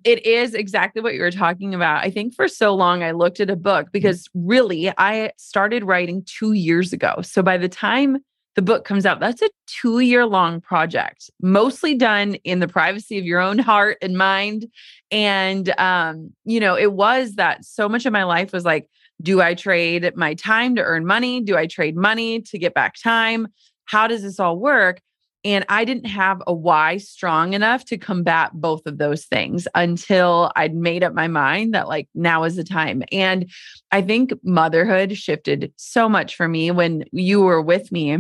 It 0.05 0.25
is 0.27 0.55
exactly 0.55 1.03
what 1.03 1.15
you 1.15 1.21
were 1.21 1.31
talking 1.31 1.75
about. 1.75 2.05
I 2.05 2.11
think 2.11 2.35
for 2.35 2.49
so 2.49 2.75
long 2.75 3.03
I 3.03 3.13
looked 3.13 3.41
at 3.41 3.51
a 3.51 3.57
book 3.57 3.87
mm-hmm. 3.87 3.93
because 3.93 4.29
really 4.35 4.93
I 4.99 5.33
started 5.37 5.85
writing 5.85 6.23
2 6.25 6.53
years 6.53 6.93
ago. 6.93 7.17
So 7.23 7.43
by 7.43 7.57
the 7.57 7.69
time 7.69 8.19
the 8.59 8.63
book 8.63 8.85
comes 8.85 9.07
out. 9.07 9.21
That's 9.21 9.41
a 9.41 9.49
two 9.69 10.01
year 10.01 10.27
long 10.27 10.61
project, 10.61 11.31
mostly 11.41 11.95
done 11.95 12.35
in 12.43 12.59
the 12.59 12.67
privacy 12.67 13.17
of 13.17 13.25
your 13.25 13.39
own 13.39 13.57
heart 13.57 13.99
and 14.03 14.19
mind. 14.19 14.67
And, 15.13 15.73
um, 15.79 16.33
you 16.45 16.59
know, 16.59 16.77
it 16.77 16.93
was 16.93 17.37
that 17.37 17.65
so 17.65 17.89
much 17.89 18.05
of 18.05 18.13
my 18.13 18.25
life 18.25 18.53
was 18.53 18.65
like, 18.65 18.91
do 19.23 19.41
I 19.41 19.55
trade 19.55 20.11
my 20.17 20.35
time 20.35 20.75
to 20.75 20.83
earn 20.83 21.07
money? 21.07 21.41
Do 21.41 21.57
I 21.57 21.69
trade 21.69 21.95
money 21.95 22.41
to 22.43 22.59
get 22.59 22.75
back 22.75 22.95
time? 23.01 23.47
How 23.85 24.09
does 24.09 24.23
this 24.23 24.41
all 24.41 24.59
work? 24.59 25.01
And 25.49 25.65
I 25.71 25.87
didn't 25.87 26.05
have 26.05 26.43
a 26.47 26.53
why 26.53 26.99
strong 26.99 27.55
enough 27.55 27.87
to 27.87 27.97
combat 27.97 28.51
both 28.53 28.85
of 28.85 28.99
those 28.99 29.25
things 29.25 29.67
until 29.75 30.53
I'd 30.57 30.75
made 30.75 31.03
up 31.03 31.15
my 31.15 31.27
mind 31.27 31.73
that, 31.73 31.89
like, 31.89 32.07
now 32.15 32.45
is 32.45 32.57
the 32.57 32.65
time. 32.65 33.03
And 33.13 33.51
I 33.91 34.03
think 34.03 34.35
motherhood 34.43 35.17
shifted 35.17 35.73
so 35.77 36.07
much 36.07 36.37
for 36.37 36.49
me 36.49 36.71
when 36.71 37.07
you 37.13 37.41
were 37.41 37.63
with 37.63 37.91
me. 37.91 38.19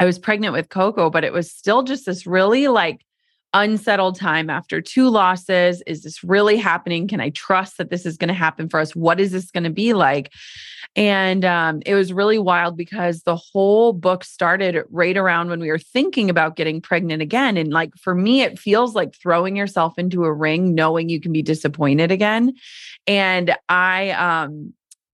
I 0.00 0.04
was 0.04 0.18
pregnant 0.18 0.54
with 0.54 0.68
Coco, 0.68 1.08
but 1.08 1.22
it 1.22 1.32
was 1.32 1.52
still 1.52 1.84
just 1.84 2.04
this 2.04 2.26
really 2.26 2.66
like 2.66 3.00
unsettled 3.54 4.16
time 4.16 4.50
after 4.50 4.80
two 4.80 5.08
losses. 5.08 5.82
Is 5.86 6.02
this 6.02 6.22
really 6.22 6.56
happening? 6.56 7.08
Can 7.08 7.20
I 7.20 7.30
trust 7.30 7.78
that 7.78 7.90
this 7.90 8.04
is 8.04 8.16
going 8.16 8.28
to 8.28 8.34
happen 8.34 8.68
for 8.68 8.80
us? 8.80 8.94
What 8.94 9.20
is 9.20 9.32
this 9.32 9.50
going 9.50 9.64
to 9.64 9.70
be 9.70 9.92
like? 9.92 10.32
And 10.94 11.44
um, 11.44 11.82
it 11.84 11.94
was 11.94 12.12
really 12.12 12.38
wild 12.38 12.76
because 12.76 13.22
the 13.22 13.36
whole 13.36 13.92
book 13.92 14.24
started 14.24 14.82
right 14.90 15.16
around 15.16 15.50
when 15.50 15.60
we 15.60 15.68
were 15.68 15.78
thinking 15.78 16.30
about 16.30 16.56
getting 16.56 16.80
pregnant 16.80 17.20
again. 17.20 17.56
And 17.56 17.70
like 17.70 17.94
for 17.96 18.14
me, 18.14 18.42
it 18.42 18.58
feels 18.58 18.94
like 18.94 19.14
throwing 19.14 19.56
yourself 19.56 19.98
into 19.98 20.24
a 20.24 20.32
ring, 20.32 20.74
knowing 20.74 21.08
you 21.08 21.20
can 21.20 21.32
be 21.32 21.42
disappointed 21.42 22.10
again. 22.10 22.54
And 23.06 23.54
I, 23.68 24.10
um, 24.10 24.72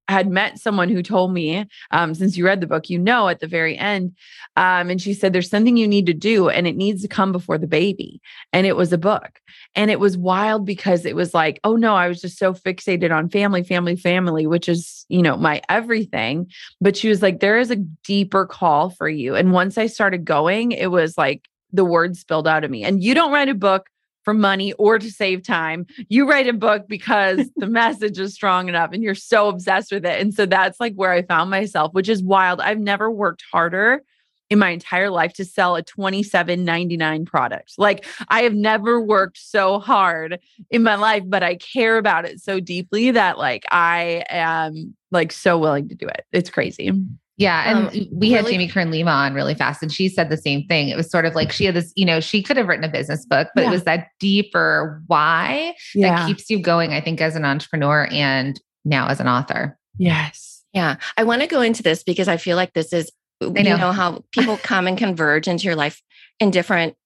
had 0.08 0.28
met 0.28 0.58
someone 0.58 0.88
who 0.88 1.02
told 1.02 1.32
me, 1.32 1.66
um, 1.90 2.14
since 2.14 2.36
you 2.36 2.44
read 2.44 2.60
the 2.60 2.66
book, 2.66 2.90
you 2.90 2.98
know, 2.98 3.28
at 3.28 3.40
the 3.40 3.46
very 3.46 3.78
end, 3.78 4.16
um, 4.56 4.90
and 4.90 5.00
she 5.00 5.14
said, 5.14 5.32
There's 5.32 5.48
something 5.48 5.76
you 5.76 5.88
need 5.88 6.06
to 6.06 6.14
do, 6.14 6.48
and 6.48 6.66
it 6.66 6.76
needs 6.76 7.02
to 7.02 7.08
come 7.08 7.32
before 7.32 7.58
the 7.58 7.66
baby. 7.66 8.20
And 8.52 8.66
it 8.66 8.76
was 8.76 8.92
a 8.92 8.98
book. 8.98 9.40
And 9.74 9.90
it 9.90 10.00
was 10.00 10.16
wild 10.16 10.66
because 10.66 11.06
it 11.06 11.16
was 11.16 11.34
like, 11.34 11.60
Oh 11.64 11.76
no, 11.76 11.94
I 11.94 12.08
was 12.08 12.20
just 12.20 12.38
so 12.38 12.52
fixated 12.52 13.14
on 13.14 13.30
family, 13.30 13.62
family, 13.62 13.96
family, 13.96 14.46
which 14.46 14.68
is, 14.68 15.06
you 15.08 15.22
know, 15.22 15.36
my 15.36 15.62
everything. 15.68 16.50
But 16.80 16.96
she 16.96 17.08
was 17.08 17.22
like, 17.22 17.40
There 17.40 17.58
is 17.58 17.70
a 17.70 17.76
deeper 17.76 18.46
call 18.46 18.90
for 18.90 19.08
you. 19.08 19.34
And 19.34 19.52
once 19.52 19.78
I 19.78 19.86
started 19.86 20.24
going, 20.24 20.72
it 20.72 20.90
was 20.90 21.16
like, 21.16 21.48
the 21.72 21.84
words 21.84 22.20
spilled 22.20 22.46
out 22.46 22.64
of 22.64 22.70
me. 22.70 22.84
And 22.84 23.02
you 23.02 23.14
don't 23.14 23.32
write 23.32 23.48
a 23.48 23.54
book 23.54 23.86
for 24.22 24.34
money 24.34 24.72
or 24.74 24.98
to 24.98 25.10
save 25.10 25.42
time. 25.42 25.86
You 26.08 26.28
write 26.28 26.48
a 26.48 26.52
book 26.52 26.88
because 26.88 27.48
the 27.56 27.66
message 27.66 28.18
is 28.18 28.34
strong 28.34 28.68
enough 28.68 28.90
and 28.92 29.02
you're 29.02 29.14
so 29.14 29.48
obsessed 29.48 29.92
with 29.92 30.04
it. 30.04 30.20
And 30.20 30.34
so 30.34 30.46
that's 30.46 30.80
like 30.80 30.94
where 30.94 31.12
I 31.12 31.22
found 31.22 31.50
myself, 31.50 31.92
which 31.92 32.08
is 32.08 32.22
wild. 32.22 32.60
I've 32.60 32.78
never 32.78 33.10
worked 33.10 33.44
harder 33.50 34.02
in 34.50 34.58
my 34.58 34.68
entire 34.68 35.08
life 35.08 35.32
to 35.32 35.46
sell 35.46 35.76
a 35.76 35.82
27.99 35.82 37.24
product. 37.24 37.72
Like 37.78 38.04
I 38.28 38.42
have 38.42 38.52
never 38.52 39.00
worked 39.00 39.38
so 39.38 39.78
hard 39.78 40.40
in 40.70 40.82
my 40.82 40.96
life, 40.96 41.22
but 41.26 41.42
I 41.42 41.54
care 41.56 41.96
about 41.96 42.26
it 42.26 42.38
so 42.38 42.60
deeply 42.60 43.12
that 43.12 43.38
like 43.38 43.64
I 43.70 44.24
am 44.28 44.94
like 45.10 45.32
so 45.32 45.56
willing 45.56 45.88
to 45.88 45.94
do 45.94 46.06
it. 46.06 46.26
It's 46.32 46.50
crazy. 46.50 46.92
Yeah. 47.38 47.70
And 47.70 47.88
um, 47.88 48.08
we 48.12 48.30
had 48.30 48.40
really, 48.40 48.52
Jamie 48.52 48.68
Kern 48.68 48.90
Lima 48.90 49.10
on 49.10 49.34
really 49.34 49.54
fast, 49.54 49.82
and 49.82 49.90
she 49.90 50.08
said 50.08 50.28
the 50.28 50.36
same 50.36 50.66
thing. 50.66 50.88
It 50.88 50.96
was 50.96 51.10
sort 51.10 51.24
of 51.24 51.34
like 51.34 51.50
she 51.50 51.64
had 51.64 51.74
this, 51.74 51.92
you 51.96 52.04
know, 52.04 52.20
she 52.20 52.42
could 52.42 52.56
have 52.56 52.68
written 52.68 52.84
a 52.84 52.88
business 52.88 53.24
book, 53.24 53.48
but 53.54 53.62
yeah. 53.62 53.68
it 53.68 53.70
was 53.70 53.84
that 53.84 54.08
deeper 54.20 55.02
why 55.06 55.74
yeah. 55.94 56.16
that 56.16 56.26
keeps 56.26 56.50
you 56.50 56.60
going, 56.60 56.92
I 56.92 57.00
think, 57.00 57.20
as 57.20 57.34
an 57.34 57.44
entrepreneur 57.44 58.06
and 58.10 58.60
now 58.84 59.08
as 59.08 59.18
an 59.18 59.28
author. 59.28 59.78
Yes. 59.96 60.62
Yeah. 60.72 60.96
I 61.16 61.24
want 61.24 61.42
to 61.42 61.48
go 61.48 61.60
into 61.60 61.82
this 61.82 62.02
because 62.02 62.28
I 62.28 62.36
feel 62.36 62.56
like 62.56 62.74
this 62.74 62.92
is, 62.92 63.10
I 63.42 63.46
know. 63.46 63.60
you 63.60 63.76
know, 63.76 63.92
how 63.92 64.22
people 64.32 64.56
come 64.58 64.86
and 64.86 64.96
converge 64.96 65.48
into 65.48 65.64
your 65.64 65.76
life 65.76 66.00
in 66.38 66.50
different 66.50 66.96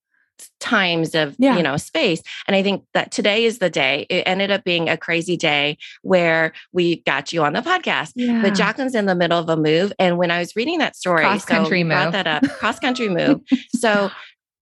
times 0.60 1.14
of 1.14 1.34
yeah. 1.38 1.56
you 1.56 1.62
know 1.62 1.76
space 1.76 2.22
and 2.46 2.56
i 2.56 2.62
think 2.62 2.84
that 2.94 3.10
today 3.10 3.44
is 3.44 3.58
the 3.58 3.70
day 3.70 4.06
it 4.10 4.22
ended 4.26 4.50
up 4.50 4.64
being 4.64 4.88
a 4.88 4.96
crazy 4.96 5.36
day 5.36 5.76
where 6.02 6.52
we 6.72 7.02
got 7.02 7.32
you 7.32 7.42
on 7.42 7.52
the 7.52 7.60
podcast 7.60 8.12
yeah. 8.16 8.40
but 8.42 8.54
jacqueline's 8.54 8.94
in 8.94 9.06
the 9.06 9.14
middle 9.14 9.38
of 9.38 9.48
a 9.48 9.56
move 9.56 9.92
and 9.98 10.18
when 10.18 10.30
i 10.30 10.38
was 10.38 10.56
reading 10.56 10.78
that 10.78 10.96
story 10.96 11.22
cross 11.22 11.44
country 11.44 11.82
so 11.82 11.84
move 11.84 11.92
brought 11.92 12.12
that 12.12 12.26
up 12.26 12.42
cross 12.58 12.78
country 12.78 13.08
move 13.10 13.40
so 13.74 14.10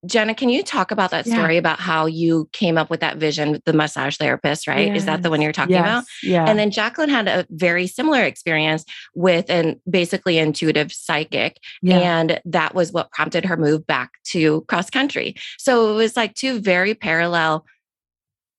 Jenna, 0.06 0.34
can 0.34 0.49
you 0.49 0.62
talk 0.62 0.90
about 0.90 1.11
that 1.11 1.26
story 1.26 1.54
yeah. 1.54 1.58
about 1.58 1.80
how 1.80 2.06
you 2.06 2.49
came 2.52 2.78
up 2.78 2.90
with 2.90 3.00
that 3.00 3.16
vision, 3.16 3.61
the 3.64 3.73
massage 3.73 4.16
therapist, 4.16 4.66
right? 4.66 4.88
Yes. 4.88 4.99
Is 4.99 5.04
that 5.06 5.23
the 5.23 5.30
one 5.30 5.40
you're 5.40 5.52
talking 5.52 5.75
yes. 5.75 5.80
about? 5.80 6.04
Yeah. 6.23 6.49
And 6.49 6.58
then 6.58 6.70
Jacqueline 6.70 7.08
had 7.08 7.28
a 7.28 7.46
very 7.50 7.87
similar 7.87 8.23
experience 8.23 8.84
with 9.14 9.50
an 9.50 9.80
basically 9.88 10.38
intuitive 10.38 10.92
psychic. 10.92 11.58
Yeah. 11.82 11.99
And 11.99 12.40
that 12.44 12.75
was 12.75 12.92
what 12.92 13.11
prompted 13.12 13.44
her 13.44 13.56
move 13.56 13.87
back 13.87 14.12
to 14.28 14.62
cross 14.62 14.90
country. 14.90 15.34
So 15.58 15.92
it 15.92 15.94
was 15.94 16.16
like 16.16 16.34
two 16.34 16.61
very 16.61 16.94
parallel 16.94 17.64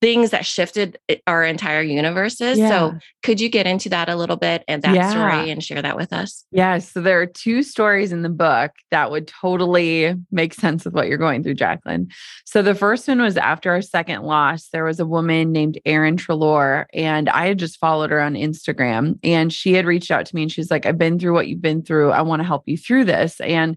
things 0.05 0.29
that 0.29 0.45
shifted 0.45 0.99
our 1.25 1.43
entire 1.43 1.81
universes. 1.81 2.59
Yeah. 2.59 2.69
So, 2.69 2.99
could 3.23 3.41
you 3.41 3.49
get 3.49 3.65
into 3.65 3.89
that 3.89 4.07
a 4.07 4.15
little 4.15 4.35
bit 4.35 4.63
and 4.67 4.83
that 4.83 4.93
yeah. 4.93 5.09
story 5.09 5.49
and 5.49 5.63
share 5.63 5.81
that 5.81 5.95
with 5.95 6.13
us? 6.13 6.45
Yes. 6.51 6.91
So, 6.91 7.01
there 7.01 7.19
are 7.21 7.25
two 7.25 7.63
stories 7.63 8.11
in 8.11 8.21
the 8.21 8.29
book 8.29 8.71
that 8.91 9.09
would 9.09 9.27
totally 9.27 10.13
make 10.31 10.53
sense 10.53 10.85
with 10.85 10.93
what 10.93 11.07
you're 11.07 11.17
going 11.17 11.41
through, 11.41 11.55
Jacqueline. 11.55 12.09
So, 12.45 12.61
the 12.61 12.75
first 12.75 13.07
one 13.07 13.19
was 13.19 13.35
after 13.35 13.71
our 13.71 13.81
second 13.81 14.21
loss, 14.21 14.69
there 14.71 14.83
was 14.83 14.99
a 14.99 15.07
woman 15.07 15.51
named 15.51 15.79
Erin 15.87 16.17
Trelor, 16.17 16.85
and 16.93 17.27
I 17.27 17.47
had 17.47 17.57
just 17.57 17.79
followed 17.79 18.11
her 18.11 18.21
on 18.21 18.35
Instagram, 18.35 19.17
and 19.23 19.51
she 19.51 19.73
had 19.73 19.87
reached 19.87 20.11
out 20.11 20.27
to 20.27 20.35
me 20.35 20.43
and 20.43 20.51
she's 20.51 20.69
like, 20.69 20.85
I've 20.85 20.99
been 20.99 21.17
through 21.17 21.33
what 21.33 21.47
you've 21.47 21.63
been 21.63 21.81
through. 21.81 22.11
I 22.11 22.21
want 22.21 22.41
to 22.41 22.47
help 22.47 22.61
you 22.67 22.77
through 22.77 23.05
this. 23.05 23.41
And 23.41 23.75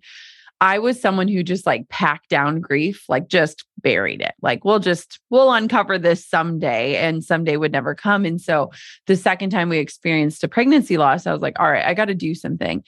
I 0.61 0.79
was 0.79 1.00
someone 1.00 1.29
who 1.29 1.43
just 1.43 1.67
like 1.67 1.88
packed 1.88 2.29
down 2.31 2.61
grief, 2.61 3.05
like 3.09 3.29
just 3.29 3.65
buried 3.79 4.21
it. 4.21 4.35
Like 4.43 4.65
we'll 4.65 4.81
just 4.81 5.21
we'll 5.31 5.53
uncover 5.53 5.99
this 5.99 6.27
someday 6.27 6.97
and 6.97 7.23
someday 7.23 7.57
would 7.57 7.73
never 7.73 7.95
come. 7.95 8.25
And 8.25 8.41
so 8.41 8.73
the 9.07 9.17
second 9.17 9.50
time 9.50 9.69
we 9.69 9.79
experienced 9.79 10.43
a 10.43 10.49
pregnancy 10.49 10.97
loss, 10.97 11.27
I 11.27 11.33
was 11.33 11.43
like, 11.43 11.59
all 11.61 11.71
right, 11.71 11.87
I 11.87 11.95
got 11.95 12.07
to 12.07 12.15
do 12.15 12.35
something. 12.35 12.83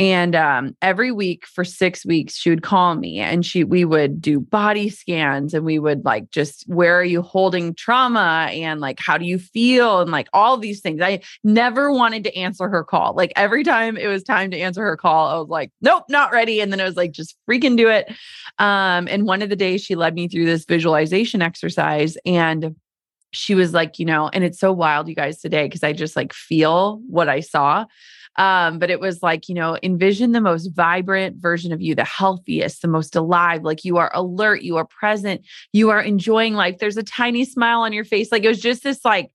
And 0.00 0.34
um, 0.34 0.74
every 0.80 1.12
week 1.12 1.46
for 1.46 1.62
six 1.62 2.06
weeks, 2.06 2.34
she 2.34 2.48
would 2.48 2.62
call 2.62 2.94
me 2.94 3.18
and 3.18 3.44
she 3.44 3.64
we 3.64 3.84
would 3.84 4.22
do 4.22 4.40
body 4.40 4.88
scans 4.88 5.52
and 5.52 5.62
we 5.62 5.78
would 5.78 6.06
like 6.06 6.30
just 6.30 6.64
where 6.66 6.98
are 6.98 7.04
you 7.04 7.20
holding 7.20 7.74
trauma 7.74 8.48
and 8.50 8.80
like 8.80 8.98
how 8.98 9.18
do 9.18 9.26
you 9.26 9.38
feel 9.38 10.00
and 10.00 10.10
like 10.10 10.28
all 10.32 10.56
these 10.56 10.80
things. 10.80 11.02
I 11.02 11.20
never 11.44 11.92
wanted 11.92 12.24
to 12.24 12.34
answer 12.34 12.66
her 12.70 12.82
call. 12.82 13.12
Like 13.14 13.30
every 13.36 13.62
time 13.62 13.98
it 13.98 14.06
was 14.06 14.22
time 14.22 14.50
to 14.52 14.58
answer 14.58 14.82
her 14.82 14.96
call, 14.96 15.28
I 15.28 15.38
was 15.38 15.50
like, 15.50 15.70
nope, 15.82 16.04
not 16.08 16.32
ready. 16.32 16.62
And 16.62 16.72
then 16.72 16.80
I 16.80 16.84
was 16.84 16.96
like, 16.96 17.12
just 17.12 17.36
freaking 17.46 17.76
do 17.76 17.90
it. 17.90 18.08
Um, 18.58 19.06
and 19.06 19.26
one 19.26 19.42
of 19.42 19.50
the 19.50 19.56
days 19.56 19.82
she 19.82 19.96
led 19.96 20.14
me 20.14 20.28
through 20.28 20.46
this 20.46 20.64
visualization 20.64 21.42
exercise 21.42 22.16
and 22.24 22.74
she 23.32 23.54
was 23.54 23.74
like, 23.74 23.98
you 23.98 24.06
know, 24.06 24.30
and 24.32 24.44
it's 24.44 24.58
so 24.58 24.72
wild, 24.72 25.08
you 25.08 25.14
guys, 25.14 25.40
today, 25.40 25.66
because 25.66 25.82
I 25.82 25.92
just 25.92 26.16
like 26.16 26.32
feel 26.32 27.02
what 27.06 27.28
I 27.28 27.40
saw. 27.40 27.84
Um, 28.36 28.78
but 28.78 28.90
it 28.90 29.00
was 29.00 29.22
like, 29.22 29.48
you 29.48 29.54
know, 29.54 29.76
envision 29.82 30.32
the 30.32 30.40
most 30.40 30.68
vibrant 30.68 31.36
version 31.36 31.72
of 31.72 31.82
you, 31.82 31.94
the 31.94 32.04
healthiest, 32.04 32.82
the 32.82 32.88
most 32.88 33.16
alive. 33.16 33.62
Like 33.62 33.84
you 33.84 33.96
are 33.98 34.10
alert, 34.14 34.62
you 34.62 34.76
are 34.76 34.86
present, 34.86 35.42
you 35.72 35.90
are 35.90 36.00
enjoying 36.00 36.54
life. 36.54 36.78
There's 36.78 36.96
a 36.96 37.02
tiny 37.02 37.44
smile 37.44 37.80
on 37.80 37.92
your 37.92 38.04
face. 38.04 38.30
Like 38.32 38.44
it 38.44 38.48
was 38.48 38.60
just 38.60 38.82
this 38.82 39.04
like 39.04 39.30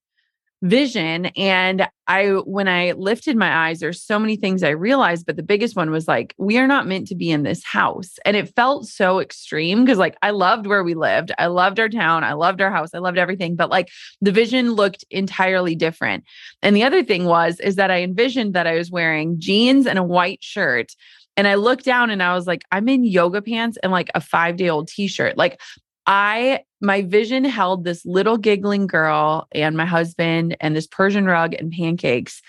vision 0.65 1.27
and 1.38 1.88
i 2.07 2.25
when 2.25 2.67
i 2.67 2.91
lifted 2.93 3.38
my 3.38 3.67
eyes 3.67 3.79
there's 3.79 4.01
so 4.01 4.17
many 4.17 4.36
things 4.36 4.63
i 4.63 4.69
realized 4.69 5.24
but 5.24 5.36
the 5.36 5.43
biggest 5.43 5.75
one 5.75 5.91
was 5.91 6.07
like 6.07 6.34
we 6.39 6.57
are 6.57 6.65
not 6.65 6.88
meant 6.88 7.07
to 7.07 7.13
be 7.13 7.29
in 7.29 7.43
this 7.43 7.63
house 7.63 8.15
and 8.25 8.36
it 8.36 8.53
felt 8.55 8.88
so 8.88 9.19
extreme 9.19 9.86
because 9.86 10.00
like 10.00 10.17
i 10.24 10.31
loved 10.31 10.65
where 10.65 10.84
we 10.84 10.95
lived 10.95 11.31
i 11.38 11.45
loved 11.45 11.79
our 11.79 11.88
town 11.88 12.24
i 12.24 12.34
loved 12.34 12.62
our 12.62 12.72
house 12.72 12.95
i 12.95 12.98
loved 12.98 13.19
everything 13.19 13.55
but 13.55 13.69
like 13.69 13.89
the 14.22 14.31
vision 14.31 14.72
looked 14.72 15.05
entirely 15.12 15.75
different 15.75 16.24
and 16.63 16.75
the 16.75 16.84
other 16.84 17.03
thing 17.03 17.25
was 17.25 17.60
is 17.60 17.75
that 17.75 17.91
i 17.91 18.01
envisioned 18.01 18.55
that 18.55 18.65
i 18.65 18.74
was 18.74 18.89
wearing 18.89 19.39
jeans 19.39 19.86
and 19.86 20.00
a 20.00 20.03
white 20.03 20.43
shirt 20.43 20.95
and 21.38 21.48
I 21.48 21.55
looked 21.55 21.84
down 21.84 22.12
and 22.12 22.24
I 22.24 22.34
was 22.34 22.48
like, 22.48 22.62
I'm 22.72 22.88
in 22.88 23.03
yoga 23.03 23.41
pants 23.41 23.77
and 23.84 23.91
like 23.91 24.10
a 24.15 24.22
five 24.22 24.55
day 24.55 24.69
old 24.69 24.88
t 24.88 25.07
shirt. 25.07 25.38
Like 25.38 25.60
I 26.08 26.62
my 26.82 27.02
vision 27.02 27.46
held 27.46 27.84
this 27.84 28.06
little 28.06 28.38
giggling 28.38 28.88
girl 28.88 29.48
and 29.54 29.76
my 29.76 29.86
husband 29.86 30.56
and 30.60 30.76
this 30.76 30.88
Persian 30.88 31.26
rug 31.26 31.54
and 31.54 31.72
pancakes 31.72 32.42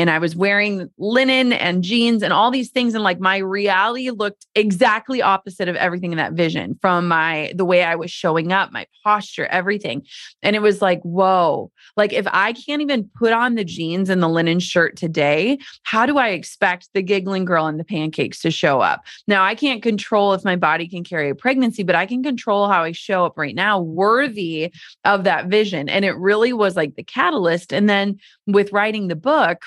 and 0.00 0.08
I 0.08 0.18
was 0.18 0.34
wearing 0.34 0.88
linen 0.96 1.52
and 1.52 1.84
jeans 1.84 2.22
and 2.22 2.32
all 2.32 2.50
these 2.50 2.70
things 2.70 2.94
and 2.94 3.04
like 3.04 3.20
my 3.20 3.36
reality 3.36 4.08
looked 4.08 4.46
exactly 4.54 5.20
opposite 5.20 5.68
of 5.68 5.76
everything 5.76 6.10
in 6.12 6.16
that 6.16 6.32
vision 6.32 6.78
from 6.80 7.06
my 7.06 7.52
the 7.54 7.66
way 7.66 7.84
I 7.84 7.96
was 7.96 8.10
showing 8.10 8.50
up, 8.50 8.72
my 8.72 8.86
posture, 9.04 9.44
everything. 9.46 10.06
And 10.42 10.56
it 10.56 10.62
was 10.62 10.80
like, 10.80 11.02
whoa. 11.02 11.70
Like 11.98 12.14
if 12.14 12.26
I 12.30 12.54
can't 12.54 12.80
even 12.80 13.10
put 13.14 13.34
on 13.34 13.56
the 13.56 13.64
jeans 13.64 14.08
and 14.08 14.22
the 14.22 14.28
linen 14.28 14.58
shirt 14.58 14.96
today, 14.96 15.58
how 15.82 16.06
do 16.06 16.16
I 16.16 16.28
expect 16.28 16.88
the 16.94 17.02
giggling 17.02 17.44
girl 17.44 17.66
and 17.66 17.78
the 17.78 17.84
pancakes 17.84 18.40
to 18.40 18.50
show 18.50 18.80
up? 18.80 19.02
Now, 19.26 19.44
I 19.44 19.54
can't 19.54 19.82
control 19.82 20.32
if 20.32 20.46
my 20.46 20.56
body 20.56 20.88
can 20.88 21.04
carry 21.04 21.28
a 21.28 21.34
pregnancy, 21.34 21.82
but 21.82 21.94
I 21.94 22.06
can 22.06 22.22
control 22.22 22.68
how 22.68 22.84
I 22.84 22.92
show 22.92 23.26
up 23.26 23.36
right 23.36 23.54
now 23.54 23.78
worthy 23.78 24.72
of 25.04 25.24
that 25.24 25.48
vision. 25.48 25.90
And 25.90 26.06
it 26.06 26.16
really 26.16 26.54
was 26.54 26.74
like 26.74 26.94
the 26.94 27.04
catalyst 27.04 27.70
and 27.70 27.86
then 27.86 28.18
with 28.46 28.72
writing 28.72 29.08
the 29.08 29.16
book 29.16 29.58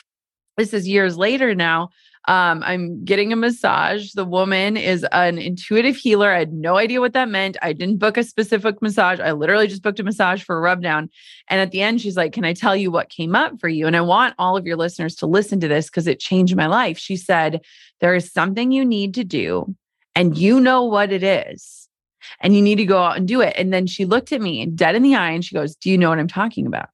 this 0.58 0.74
is 0.74 0.88
years 0.88 1.18
later 1.18 1.54
now 1.56 1.90
Um, 2.26 2.64
I'm 2.64 3.04
getting 3.04 3.34
a 3.34 3.36
massage. 3.36 4.14
The 4.14 4.24
woman 4.24 4.78
is 4.78 5.06
an 5.12 5.38
intuitive 5.38 5.98
healer. 5.98 6.32
I 6.32 6.40
had 6.40 6.54
no 6.54 6.78
idea 6.78 7.02
what 7.02 7.12
that 7.14 7.28
meant. 7.28 7.58
I 7.62 7.74
didn't 7.74 7.98
book 8.00 8.16
a 8.18 8.24
specific 8.24 8.82
massage. 8.82 9.20
I 9.20 9.34
literally 9.34 9.68
just 9.68 9.84
booked 9.84 10.00
a 10.00 10.04
massage 10.04 10.42
for 10.42 10.56
a 10.56 10.62
rub 10.62 10.82
down. 10.82 11.10
And 11.50 11.60
at 11.60 11.72
the 11.72 11.82
end, 11.82 12.00
she's 12.00 12.16
like, 12.16 12.32
Can 12.32 12.46
I 12.46 12.54
tell 12.54 12.78
you 12.78 12.92
what 12.92 13.10
came 13.10 13.36
up 13.36 13.60
for 13.60 13.68
you? 13.68 13.88
And 13.88 13.98
I 13.98 14.02
want 14.02 14.36
all 14.38 14.56
of 14.56 14.66
your 14.66 14.78
listeners 14.78 15.16
to 15.16 15.28
listen 15.28 15.60
to 15.60 15.68
this 15.68 15.88
because 15.88 16.08
it 16.08 16.22
changed 16.22 16.56
my 16.56 16.68
life. 16.68 16.98
She 16.98 17.18
said, 17.18 17.60
There 18.00 18.16
is 18.16 18.32
something 18.32 18.72
you 18.72 18.86
need 18.86 19.14
to 19.16 19.26
do, 19.26 19.76
and 20.16 20.38
you 20.38 20.62
know 20.62 20.86
what 20.86 21.12
it 21.12 21.24
is. 21.24 21.90
And 22.40 22.56
you 22.56 22.62
need 22.62 22.78
to 22.78 22.86
go 22.86 23.04
out 23.04 23.18
and 23.18 23.28
do 23.28 23.42
it. 23.42 23.54
And 23.58 23.74
then 23.74 23.86
she 23.86 24.06
looked 24.06 24.32
at 24.32 24.40
me 24.40 24.66
dead 24.68 24.96
in 24.96 25.04
the 25.04 25.16
eye 25.16 25.32
and 25.32 25.44
she 25.44 25.56
goes, 25.56 25.76
Do 25.76 25.90
you 25.90 25.98
know 25.98 26.10
what 26.10 26.20
I'm 26.20 26.30
talking 26.30 26.68
about? 26.68 26.88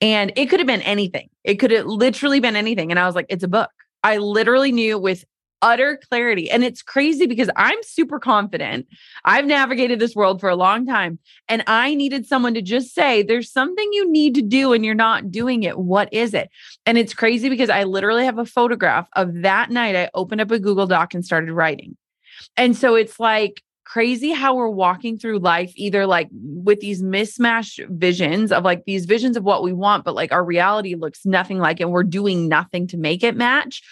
And 0.00 0.32
it 0.36 0.46
could 0.46 0.60
have 0.60 0.66
been 0.66 0.82
anything. 0.82 1.28
It 1.44 1.56
could 1.56 1.70
have 1.70 1.86
literally 1.86 2.40
been 2.40 2.56
anything. 2.56 2.90
And 2.90 2.98
I 2.98 3.06
was 3.06 3.14
like, 3.14 3.26
It's 3.28 3.44
a 3.44 3.48
book. 3.48 3.70
I 4.02 4.16
literally 4.16 4.72
knew 4.72 4.98
with 4.98 5.24
utter 5.62 5.98
clarity. 6.08 6.50
And 6.50 6.64
it's 6.64 6.82
crazy 6.82 7.26
because 7.26 7.48
I'm 7.56 7.78
super 7.82 8.18
confident. 8.18 8.86
I've 9.24 9.46
navigated 9.46 10.00
this 10.00 10.14
world 10.14 10.40
for 10.40 10.50
a 10.50 10.56
long 10.56 10.84
time. 10.84 11.20
And 11.48 11.62
I 11.68 11.94
needed 11.94 12.26
someone 12.26 12.52
to 12.54 12.62
just 12.62 12.92
say, 12.92 13.22
there's 13.22 13.50
something 13.50 13.88
you 13.92 14.10
need 14.10 14.34
to 14.34 14.42
do 14.42 14.72
and 14.72 14.84
you're 14.84 14.94
not 14.94 15.30
doing 15.30 15.62
it. 15.62 15.78
What 15.78 16.12
is 16.12 16.34
it? 16.34 16.50
And 16.84 16.98
it's 16.98 17.14
crazy 17.14 17.48
because 17.48 17.70
I 17.70 17.84
literally 17.84 18.24
have 18.24 18.38
a 18.38 18.44
photograph 18.44 19.08
of 19.14 19.42
that 19.42 19.70
night. 19.70 19.94
I 19.94 20.10
opened 20.14 20.40
up 20.40 20.50
a 20.50 20.58
Google 20.58 20.88
Doc 20.88 21.14
and 21.14 21.24
started 21.24 21.52
writing. 21.52 21.96
And 22.56 22.76
so 22.76 22.96
it's 22.96 23.20
like, 23.20 23.62
crazy 23.84 24.32
how 24.32 24.54
we're 24.54 24.68
walking 24.68 25.18
through 25.18 25.38
life 25.38 25.72
either 25.76 26.06
like 26.06 26.28
with 26.32 26.80
these 26.80 27.02
mismatched 27.02 27.80
visions 27.88 28.52
of 28.52 28.64
like 28.64 28.84
these 28.84 29.06
visions 29.06 29.36
of 29.36 29.44
what 29.44 29.62
we 29.62 29.72
want 29.72 30.04
but 30.04 30.14
like 30.14 30.32
our 30.32 30.44
reality 30.44 30.94
looks 30.94 31.26
nothing 31.26 31.58
like 31.58 31.80
and 31.80 31.90
we're 31.90 32.02
doing 32.02 32.48
nothing 32.48 32.86
to 32.86 32.96
make 32.96 33.22
it 33.22 33.36
match 33.36 33.82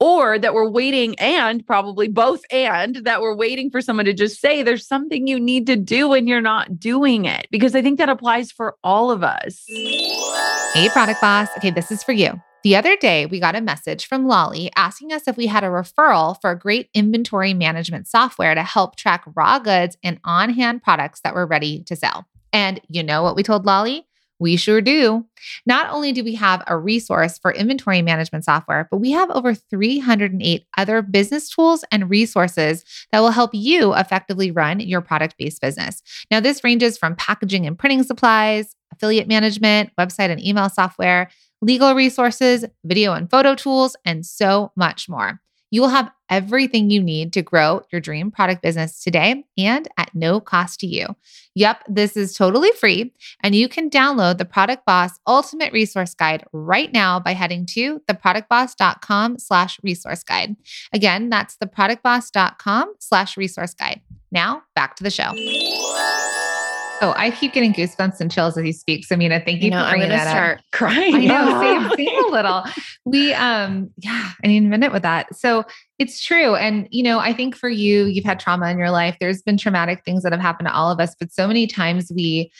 or 0.00 0.38
that 0.38 0.54
we're 0.54 0.68
waiting 0.68 1.18
and 1.18 1.66
probably 1.66 2.08
both 2.08 2.42
and 2.50 2.96
that 2.96 3.22
we're 3.22 3.34
waiting 3.34 3.70
for 3.70 3.80
someone 3.80 4.04
to 4.04 4.12
just 4.12 4.40
say 4.40 4.62
there's 4.62 4.86
something 4.86 5.26
you 5.26 5.40
need 5.40 5.66
to 5.66 5.76
do 5.76 6.12
and 6.12 6.28
you're 6.28 6.40
not 6.40 6.78
doing 6.78 7.24
it 7.24 7.46
because 7.50 7.74
i 7.74 7.82
think 7.82 7.98
that 7.98 8.08
applies 8.08 8.52
for 8.52 8.76
all 8.84 9.10
of 9.10 9.22
us. 9.22 9.64
Hey 10.74 10.88
product 10.90 11.20
boss. 11.20 11.48
Okay 11.56 11.70
this 11.70 11.90
is 11.90 12.02
for 12.02 12.12
you 12.12 12.40
the 12.64 12.76
other 12.76 12.96
day, 12.96 13.26
we 13.26 13.38
got 13.38 13.54
a 13.54 13.60
message 13.60 14.06
from 14.06 14.26
Lolly 14.26 14.70
asking 14.74 15.12
us 15.12 15.28
if 15.28 15.36
we 15.36 15.46
had 15.46 15.62
a 15.62 15.68
referral 15.68 16.40
for 16.40 16.50
a 16.50 16.58
great 16.58 16.88
inventory 16.94 17.52
management 17.52 18.08
software 18.08 18.54
to 18.54 18.62
help 18.62 18.96
track 18.96 19.22
raw 19.36 19.58
goods 19.58 19.98
and 20.02 20.18
on 20.24 20.48
hand 20.48 20.82
products 20.82 21.20
that 21.20 21.34
were 21.34 21.46
ready 21.46 21.82
to 21.84 21.94
sell. 21.94 22.26
And 22.54 22.80
you 22.88 23.02
know 23.02 23.22
what 23.22 23.36
we 23.36 23.42
told 23.42 23.66
Lolly? 23.66 24.06
We 24.40 24.56
sure 24.56 24.80
do. 24.80 25.26
Not 25.66 25.90
only 25.90 26.12
do 26.12 26.24
we 26.24 26.34
have 26.36 26.64
a 26.66 26.76
resource 26.76 27.38
for 27.38 27.52
inventory 27.52 28.00
management 28.00 28.46
software, 28.46 28.88
but 28.90 28.96
we 28.96 29.12
have 29.12 29.30
over 29.30 29.54
308 29.54 30.66
other 30.78 31.02
business 31.02 31.50
tools 31.50 31.84
and 31.92 32.10
resources 32.10 32.84
that 33.12 33.20
will 33.20 33.30
help 33.30 33.50
you 33.52 33.94
effectively 33.94 34.50
run 34.50 34.80
your 34.80 35.02
product 35.02 35.36
based 35.38 35.60
business. 35.60 36.02
Now, 36.30 36.40
this 36.40 36.64
ranges 36.64 36.96
from 36.96 37.14
packaging 37.14 37.66
and 37.66 37.78
printing 37.78 38.02
supplies, 38.02 38.74
affiliate 38.92 39.28
management, 39.28 39.90
website 39.98 40.30
and 40.30 40.42
email 40.42 40.68
software 40.68 41.28
legal 41.64 41.94
resources, 41.94 42.64
video 42.84 43.14
and 43.14 43.30
photo 43.30 43.54
tools, 43.54 43.96
and 44.04 44.24
so 44.24 44.72
much 44.76 45.08
more. 45.08 45.40
You 45.70 45.80
will 45.80 45.88
have 45.88 46.12
everything 46.30 46.90
you 46.90 47.02
need 47.02 47.32
to 47.32 47.42
grow 47.42 47.82
your 47.90 48.00
dream 48.00 48.30
product 48.30 48.62
business 48.62 49.02
today 49.02 49.44
and 49.58 49.88
at 49.98 50.14
no 50.14 50.38
cost 50.38 50.78
to 50.80 50.86
you. 50.86 51.08
Yep, 51.56 51.84
this 51.88 52.16
is 52.16 52.34
totally 52.34 52.70
free, 52.72 53.12
and 53.42 53.56
you 53.56 53.68
can 53.68 53.90
download 53.90 54.38
the 54.38 54.44
Product 54.44 54.84
Boss 54.86 55.18
Ultimate 55.26 55.72
Resource 55.72 56.14
Guide 56.14 56.44
right 56.52 56.92
now 56.92 57.18
by 57.18 57.32
heading 57.32 57.66
to 57.70 58.00
theproductboss.com 58.08 59.38
slash 59.38 59.80
resource 59.82 60.22
guide. 60.22 60.54
Again, 60.92 61.28
that's 61.28 61.56
theproductboss.com 61.56 62.94
slash 63.00 63.36
resource 63.36 63.74
guide. 63.74 64.00
Now, 64.30 64.62
back 64.76 64.96
to 64.96 65.02
the 65.02 65.10
show. 65.10 65.32
Oh, 67.04 67.12
I 67.18 67.30
keep 67.30 67.52
getting 67.52 67.74
goosebumps 67.74 68.18
and 68.20 68.30
chills 68.32 68.56
as 68.56 68.64
he 68.64 68.72
speaks. 68.72 69.12
Amina, 69.12 69.42
thank 69.44 69.60
you, 69.60 69.66
you 69.66 69.70
know, 69.72 69.84
for 69.84 69.90
bringing 69.90 70.10
I'm 70.10 70.16
gonna 70.16 70.24
that 70.24 70.30
start 70.30 70.58
up. 70.58 70.64
crying. 70.72 71.14
I 71.14 71.24
know, 71.26 71.60
same, 71.96 72.06
same 72.08 72.24
a 72.24 72.28
little. 72.28 72.62
We, 73.04 73.34
um, 73.34 73.90
yeah, 73.98 74.30
I 74.42 74.46
need 74.46 74.64
a 74.64 74.68
minute 74.68 74.90
with 74.90 75.02
that. 75.02 75.34
So 75.36 75.64
it's 75.98 76.24
true. 76.24 76.54
And, 76.54 76.88
you 76.90 77.02
know, 77.02 77.18
I 77.18 77.34
think 77.34 77.56
for 77.56 77.68
you, 77.68 78.06
you've 78.06 78.24
had 78.24 78.40
trauma 78.40 78.70
in 78.70 78.78
your 78.78 78.90
life. 78.90 79.16
There's 79.20 79.42
been 79.42 79.58
traumatic 79.58 80.02
things 80.04 80.22
that 80.22 80.32
have 80.32 80.40
happened 80.40 80.68
to 80.68 80.74
all 80.74 80.90
of 80.90 80.98
us, 80.98 81.14
but 81.20 81.30
so 81.30 81.46
many 81.46 81.66
times 81.66 82.10
we 82.14 82.50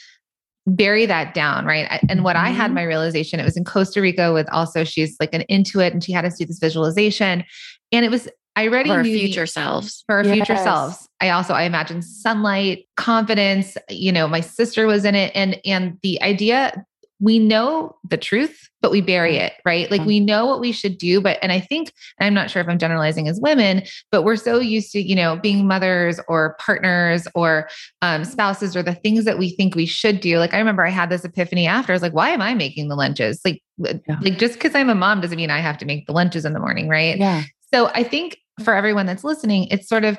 bury 0.66 1.06
that 1.06 1.32
down, 1.32 1.64
right? 1.64 2.02
And 2.08 2.22
what 2.22 2.36
I 2.36 2.50
had 2.50 2.70
Mhm. 2.70 2.74
my 2.74 2.82
realization, 2.82 3.40
it 3.40 3.44
was 3.44 3.56
in 3.56 3.64
Costa 3.64 4.00
Rica 4.02 4.32
with 4.32 4.48
also, 4.52 4.84
she's 4.84 5.16
like 5.20 5.32
an 5.34 5.44
intuit 5.50 5.92
and 5.92 6.04
she 6.04 6.12
had 6.12 6.24
us 6.26 6.36
do 6.38 6.44
this 6.44 6.58
visualization. 6.58 7.44
And 7.92 8.04
it 8.04 8.10
was, 8.10 8.28
I 8.56 8.68
already 8.68 8.88
For 8.90 8.96
our 8.96 9.02
knew 9.02 9.12
the- 9.12 9.18
future 9.26 9.46
selves. 9.46 10.04
for 10.06 10.16
our 10.16 10.24
future 10.24 10.56
selves. 10.56 11.08
I 11.20 11.30
also 11.30 11.54
I 11.54 11.62
imagine 11.62 12.02
sunlight, 12.02 12.86
confidence, 12.96 13.76
you 13.88 14.12
know, 14.12 14.28
my 14.28 14.40
sister 14.40 14.86
was 14.86 15.04
in 15.04 15.14
it 15.14 15.32
and 15.34 15.58
and 15.64 15.98
the 16.02 16.20
idea 16.22 16.84
we 17.20 17.38
know 17.38 17.96
the 18.10 18.16
truth 18.16 18.68
but 18.82 18.90
we 18.90 19.00
bury 19.00 19.36
it, 19.38 19.54
right? 19.64 19.90
Like 19.90 20.00
Yeah. 20.02 20.06
we 20.06 20.20
know 20.20 20.44
what 20.44 20.60
we 20.60 20.70
should 20.72 20.98
do 20.98 21.20
but 21.20 21.38
and 21.42 21.50
I 21.52 21.58
think 21.60 21.92
I'm 22.20 22.34
not 22.34 22.50
sure 22.50 22.60
if 22.60 22.68
I'm 22.68 22.78
generalizing 22.78 23.28
as 23.28 23.40
women, 23.40 23.82
but 24.12 24.22
we're 24.24 24.36
so 24.36 24.58
used 24.58 24.92
to, 24.92 25.00
you 25.00 25.14
know, 25.14 25.36
being 25.36 25.66
mothers 25.66 26.20
or 26.28 26.54
partners 26.60 27.26
or 27.34 27.68
um, 28.02 28.24
spouses 28.24 28.76
or 28.76 28.82
the 28.82 28.94
things 28.94 29.24
that 29.24 29.38
we 29.38 29.50
think 29.56 29.74
we 29.74 29.86
should 29.86 30.20
do. 30.20 30.38
Like 30.38 30.52
I 30.52 30.58
remember 30.58 30.84
I 30.84 30.90
had 30.90 31.08
this 31.08 31.24
epiphany 31.24 31.66
after 31.66 31.92
I 31.92 31.94
was 31.94 32.02
like, 32.02 32.12
why 32.12 32.28
am 32.30 32.42
I 32.42 32.52
making 32.52 32.88
the 32.88 32.96
lunches? 32.96 33.40
Like 33.44 33.62
Yeah. 33.78 34.18
like 34.20 34.38
just 34.38 34.54
because 34.54 34.74
I'm 34.74 34.90
a 34.90 34.94
mom 34.94 35.20
doesn't 35.22 35.36
mean 35.36 35.50
I 35.50 35.60
have 35.60 35.78
to 35.78 35.86
make 35.86 36.06
the 36.06 36.12
lunches 36.12 36.44
in 36.44 36.52
the 36.52 36.60
morning, 36.60 36.88
right? 36.88 37.16
Yeah. 37.16 37.44
So 37.72 37.86
I 37.94 38.02
think 38.02 38.36
for 38.58 38.66
mm-hmm. 38.66 38.78
everyone 38.78 39.06
that's 39.06 39.24
listening, 39.24 39.68
it's 39.70 39.88
sort 39.88 40.04
of, 40.04 40.18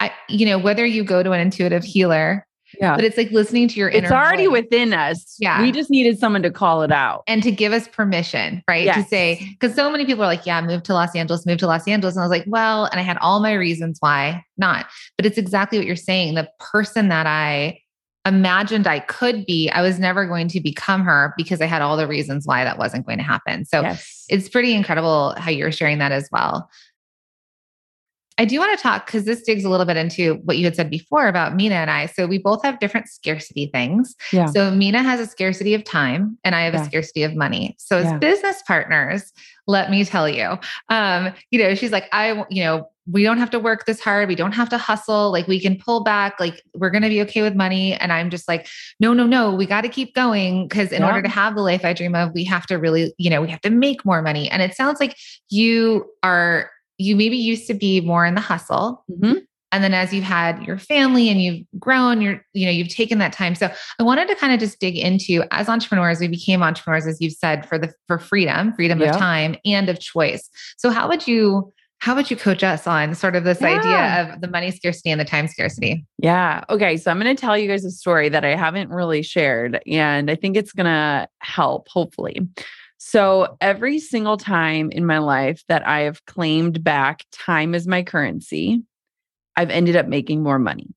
I, 0.00 0.12
you 0.28 0.46
know, 0.46 0.58
whether 0.58 0.84
you 0.84 1.04
go 1.04 1.22
to 1.22 1.32
an 1.32 1.40
intuitive 1.40 1.84
healer, 1.84 2.46
Yeah. 2.80 2.96
but 2.96 3.04
it's 3.04 3.16
like 3.16 3.30
listening 3.30 3.68
to 3.68 3.76
your 3.76 3.88
inner 3.88 4.04
It's 4.04 4.12
already 4.12 4.46
voice 4.46 4.62
within 4.62 4.92
us. 4.92 5.36
Yeah. 5.38 5.62
We 5.62 5.72
just 5.72 5.88
needed 5.88 6.18
someone 6.18 6.42
to 6.42 6.50
call 6.50 6.82
it 6.82 6.92
out. 6.92 7.22
and 7.26 7.42
to 7.42 7.50
give 7.50 7.72
us 7.72 7.88
permission, 7.88 8.62
right? 8.68 8.92
To 8.92 9.02
say, 9.04 9.40
because 9.58 9.74
so 9.74 9.90
many 9.90 10.04
people 10.04 10.24
are 10.24 10.28
like, 10.28 10.44
yeah, 10.44 10.60
move 10.60 10.82
to 10.84 10.94
Los 10.94 11.14
Angeles, 11.14 11.46
move 11.46 11.58
to 11.58 11.66
Los 11.66 11.86
Angeles. 11.88 12.16
And 12.16 12.22
I 12.22 12.26
was 12.26 12.30
like, 12.30 12.44
well, 12.46 12.86
and 12.86 13.00
I 13.00 13.02
had 13.02 13.18
all 13.18 13.40
my 13.40 13.52
reasons 13.52 13.98
why 14.00 14.44
not. 14.56 14.86
But 15.16 15.26
it's 15.26 15.38
exactly 15.38 15.78
what 15.78 15.86
you're 15.86 15.96
saying. 15.96 16.34
The 16.34 16.50
person 16.58 17.08
that 17.08 17.26
I 17.26 17.80
imagined 18.26 18.86
I 18.86 18.98
could 18.98 19.46
be, 19.46 19.70
I 19.70 19.80
was 19.82 19.98
never 19.98 20.26
going 20.26 20.48
to 20.48 20.60
become 20.60 21.02
her 21.04 21.32
because 21.36 21.60
I 21.60 21.66
had 21.66 21.80
all 21.80 21.96
the 21.96 22.08
reasons 22.08 22.44
why 22.44 22.64
that 22.64 22.76
wasn't 22.76 23.06
going 23.06 23.18
to 23.18 23.24
happen. 23.24 23.64
So 23.64 23.82
yes. 23.82 24.24
it's 24.28 24.48
pretty 24.48 24.74
incredible 24.74 25.34
how 25.38 25.50
you're 25.50 25.72
sharing 25.72 25.98
that 25.98 26.12
as 26.12 26.28
well. 26.32 26.68
I 28.38 28.44
do 28.44 28.58
want 28.58 28.76
to 28.76 28.82
talk 28.82 29.06
because 29.06 29.24
this 29.24 29.42
digs 29.42 29.64
a 29.64 29.70
little 29.70 29.86
bit 29.86 29.96
into 29.96 30.34
what 30.44 30.58
you 30.58 30.64
had 30.64 30.76
said 30.76 30.90
before 30.90 31.26
about 31.26 31.54
Mina 31.54 31.76
and 31.76 31.90
I. 31.90 32.06
So 32.06 32.26
we 32.26 32.38
both 32.38 32.62
have 32.64 32.78
different 32.78 33.08
scarcity 33.08 33.70
things. 33.72 34.14
Yeah. 34.32 34.46
So 34.46 34.70
Mina 34.70 35.02
has 35.02 35.20
a 35.20 35.26
scarcity 35.26 35.72
of 35.74 35.84
time 35.84 36.36
and 36.44 36.54
I 36.54 36.62
have 36.62 36.74
Yeah. 36.74 36.82
a 36.82 36.84
scarcity 36.84 37.22
of 37.22 37.34
money. 37.34 37.74
So 37.78 37.98
as 37.98 38.04
Yeah. 38.04 38.18
business 38.18 38.62
partners, 38.66 39.32
let 39.66 39.90
me 39.90 40.04
tell 40.04 40.28
you, 40.28 40.58
um, 40.90 41.32
you 41.50 41.58
know, 41.62 41.74
she's 41.74 41.92
like, 41.92 42.08
I, 42.12 42.44
you 42.50 42.62
know, 42.62 42.88
we 43.08 43.22
don't 43.22 43.38
have 43.38 43.50
to 43.50 43.58
work 43.60 43.86
this 43.86 44.00
hard. 44.00 44.28
We 44.28 44.34
don't 44.34 44.52
have 44.52 44.68
to 44.70 44.78
hustle. 44.78 45.30
Like 45.32 45.46
we 45.46 45.60
can 45.60 45.76
pull 45.78 46.02
back. 46.02 46.38
Like 46.40 46.60
we're 46.74 46.90
going 46.90 47.04
to 47.04 47.08
be 47.08 47.22
okay 47.22 47.40
with 47.40 47.54
money. 47.54 47.94
And 47.94 48.12
I'm 48.12 48.30
just 48.30 48.48
like, 48.48 48.66
no, 49.00 49.14
no, 49.14 49.26
no. 49.26 49.54
We 49.54 49.64
got 49.64 49.82
to 49.82 49.88
keep 49.88 50.14
going 50.14 50.66
because 50.68 50.90
in 50.92 51.02
Yeah. 51.02 51.08
order 51.08 51.22
to 51.22 51.28
have 51.28 51.54
the 51.54 51.62
life 51.62 51.84
I 51.84 51.92
dream 51.92 52.14
of, 52.16 52.32
we 52.34 52.44
have 52.44 52.66
to 52.66 52.76
really, 52.76 53.14
you 53.16 53.30
know, 53.30 53.40
we 53.40 53.48
have 53.48 53.60
to 53.62 53.70
make 53.70 54.04
more 54.04 54.22
money. 54.22 54.50
And 54.50 54.60
it 54.60 54.74
sounds 54.74 55.00
like 55.00 55.16
you 55.48 56.04
are, 56.22 56.70
you 56.98 57.16
maybe 57.16 57.36
used 57.36 57.66
to 57.68 57.74
be 57.74 58.00
more 58.00 58.24
in 58.26 58.34
the 58.34 58.40
hustle. 58.40 59.04
Mhm. 59.10 59.42
And 59.72 59.82
then 59.84 59.92
as 59.92 60.14
you've 60.14 60.24
had 60.24 60.62
your 60.62 60.78
family 60.78 61.28
and 61.28 61.42
you've 61.42 61.66
grown, 61.78 62.22
you're, 62.22 62.40
you 62.54 62.64
know, 62.64 62.70
you've 62.72 62.88
taken 62.94 63.18
that 63.18 63.32
time. 63.32 63.54
So 63.54 63.70
I 63.98 64.02
wanted 64.04 64.28
to 64.28 64.36
kind 64.36 64.54
of 64.54 64.60
just 64.60 64.78
dig 64.78 64.96
into 64.96 65.42
as 65.50 65.68
entrepreneurs, 65.68 66.20
we 66.20 66.28
became 66.28 66.62
entrepreneurs, 66.62 67.06
as 67.06 67.20
you've 67.20 67.34
said, 67.34 67.68
for 67.68 67.76
the 67.76 67.92
for 68.06 68.18
freedom, 68.18 68.72
freedom 68.74 69.00
Yeah. 69.00 69.10
of 69.10 69.16
time 69.16 69.56
and 69.64 69.88
of 69.88 70.00
choice. 70.00 70.48
So 70.78 70.90
how 70.90 71.08
would 71.08 71.26
you 71.26 71.72
how 72.00 72.14
would 72.14 72.30
you 72.30 72.36
coach 72.36 72.62
us 72.62 72.86
on 72.86 73.14
sort 73.14 73.34
of 73.34 73.44
this 73.44 73.60
Yeah. 73.60 73.68
idea 73.80 74.34
of 74.34 74.40
the 74.42 74.48
money 74.48 74.70
scarcity 74.70 75.10
and 75.10 75.18
the 75.20 75.24
time 75.24 75.48
scarcity? 75.48 76.04
Yeah. 76.18 76.62
Okay. 76.68 76.98
So 76.98 77.10
I'm 77.10 77.18
going 77.18 77.34
to 77.34 77.40
tell 77.40 77.56
you 77.56 77.66
guys 77.68 77.86
a 77.86 77.90
story 77.90 78.28
that 78.28 78.44
I 78.44 78.54
haven't 78.54 78.90
really 78.90 79.22
shared, 79.22 79.80
and 79.90 80.30
I 80.30 80.34
think 80.34 80.58
it's 80.58 80.72
going 80.72 80.84
to 80.86 81.26
help, 81.40 81.88
hopefully. 81.88 82.40
So 83.08 83.56
every 83.60 84.00
single 84.00 84.36
time 84.36 84.90
in 84.90 85.06
my 85.06 85.18
life 85.18 85.62
that 85.68 85.86
I 85.86 86.00
have 86.00 86.26
claimed 86.26 86.82
back 86.82 87.24
time 87.30 87.72
as 87.72 87.86
my 87.86 88.02
currency, 88.02 88.82
I've 89.54 89.70
ended 89.70 89.94
up 89.94 90.08
making 90.08 90.42
more 90.42 90.58
money. 90.58 90.88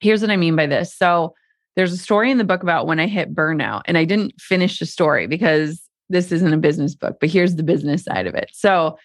Here's 0.00 0.20
what 0.20 0.30
I 0.30 0.36
mean 0.36 0.56
by 0.56 0.66
this. 0.66 0.94
So 0.94 1.32
there's 1.74 1.94
a 1.94 1.96
story 1.96 2.30
in 2.30 2.36
the 2.36 2.44
book 2.44 2.62
about 2.62 2.86
when 2.86 3.00
I 3.00 3.06
hit 3.06 3.34
burnout, 3.34 3.80
and 3.86 3.96
I 3.96 4.04
didn't 4.04 4.38
finish 4.38 4.78
the 4.78 4.84
story 4.84 5.26
because 5.26 5.80
this 6.10 6.30
isn't 6.32 6.52
a 6.52 6.58
business 6.58 6.94
book, 6.94 7.16
but 7.18 7.30
here's 7.30 7.56
the 7.56 7.62
business 7.62 8.04
side 8.04 8.26
of 8.26 8.34
it. 8.34 8.50
So 8.52 8.98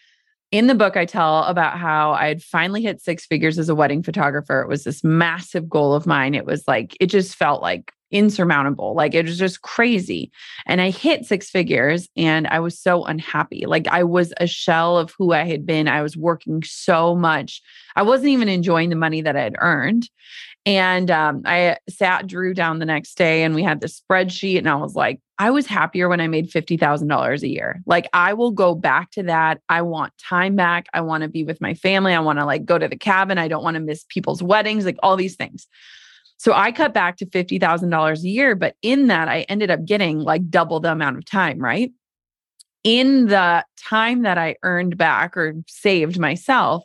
in 0.52 0.68
the 0.68 0.76
book, 0.76 0.96
I 0.96 1.06
tell 1.06 1.44
about 1.44 1.78
how 1.78 2.12
I 2.14 2.28
had 2.28 2.42
finally 2.42 2.82
hit 2.82 3.02
six 3.02 3.26
figures 3.26 3.58
as 3.60 3.70
a 3.70 3.76
wedding 3.76 4.04
photographer. 4.04 4.62
It 4.62 4.70
was 4.70 4.84
this 4.84 5.04
massive 5.04 5.70
goal 5.70 5.94
of 5.94 6.06
mine. 6.06 6.36
It 6.36 6.46
was 6.46 6.64
like, 6.68 6.96
it 7.00 7.08
just 7.08 7.36
felt 7.36 7.62
like 7.62 7.92
insurmountable. 8.12 8.96
Like 8.96 9.14
it 9.14 9.26
was 9.26 9.38
just 9.38 9.62
crazy. 9.62 10.32
And 10.66 10.80
I 10.80 10.90
hit 10.90 11.26
six 11.26 11.50
figures 11.50 12.08
and 12.16 12.48
I 12.48 12.60
was 12.60 12.80
so 12.80 13.04
unhappy. 13.04 13.66
Like 13.66 13.88
I 13.88 14.04
was 14.04 14.34
a 14.38 14.48
shell 14.48 14.98
of 14.98 15.14
who 15.18 15.34
I 15.34 15.44
had 15.44 15.66
been. 15.66 15.88
I 15.88 16.02
was 16.02 16.16
working 16.16 16.64
so 16.64 17.16
much. 17.16 17.62
I 17.96 18.04
wasn't 18.04 18.30
even 18.30 18.48
enjoying 18.48 18.90
the 18.90 18.96
money 18.96 19.22
that 19.22 19.36
I 19.36 19.42
had 19.42 19.56
earned. 19.60 20.10
And 20.66 21.12
um, 21.12 21.44
I 21.46 21.78
sat 21.88 22.26
Drew 22.26 22.54
down 22.54 22.80
the 22.80 22.86
next 22.86 23.16
day 23.16 23.44
and 23.44 23.54
we 23.54 23.62
had 23.62 23.82
the 23.82 23.88
spreadsheet. 23.88 24.58
And 24.58 24.68
I 24.68 24.76
was 24.76 24.96
like, 24.96 25.20
I 25.38 25.52
was 25.52 25.68
happier 25.68 26.10
when 26.10 26.22
I 26.22 26.28
made 26.28 26.50
$50,000 26.50 27.42
a 27.44 27.48
year. 27.48 27.84
Like, 27.86 28.08
I 28.14 28.34
will 28.34 28.52
go 28.52 28.74
back 28.74 29.12
to 29.12 29.24
that. 29.24 29.62
I 29.70 29.84
want 29.84 30.18
time 30.18 30.56
back. 30.56 30.88
I 30.94 31.02
want 31.02 31.22
to 31.24 31.30
be 31.30 31.44
with 31.44 31.62
my 31.62 31.76
family. 31.76 32.14
I 32.14 32.20
want 32.20 32.40
to 32.40 32.46
like 32.46 32.66
go 32.66 32.80
to 32.80 32.88
the 32.88 32.98
cabin. 32.98 33.38
I 33.38 33.48
don't 33.48 33.64
want 33.64 33.76
to 33.76 33.82
miss 33.82 34.06
people's 34.10 34.42
weddings, 34.42 34.86
like 34.86 34.98
all 35.04 35.18
these 35.18 35.36
things. 35.36 35.68
So 36.38 36.54
I 36.54 36.72
cut 36.72 36.94
back 36.94 37.18
to 37.18 37.26
$50,000 37.26 38.24
a 38.24 38.28
year. 38.28 38.56
But 38.56 38.76
in 38.82 39.08
that, 39.08 39.28
I 39.28 39.42
ended 39.42 39.70
up 39.70 39.86
getting 39.86 40.20
like 40.20 40.50
double 40.50 40.80
the 40.80 40.92
amount 40.92 41.18
of 41.18 41.26
time, 41.26 41.60
right? 41.60 41.92
In 42.84 43.28
the 43.28 43.66
time 43.78 44.24
that 44.24 44.38
I 44.38 44.56
earned 44.64 44.98
back 44.98 45.38
or 45.38 45.54
saved 45.68 46.20
myself, 46.20 46.84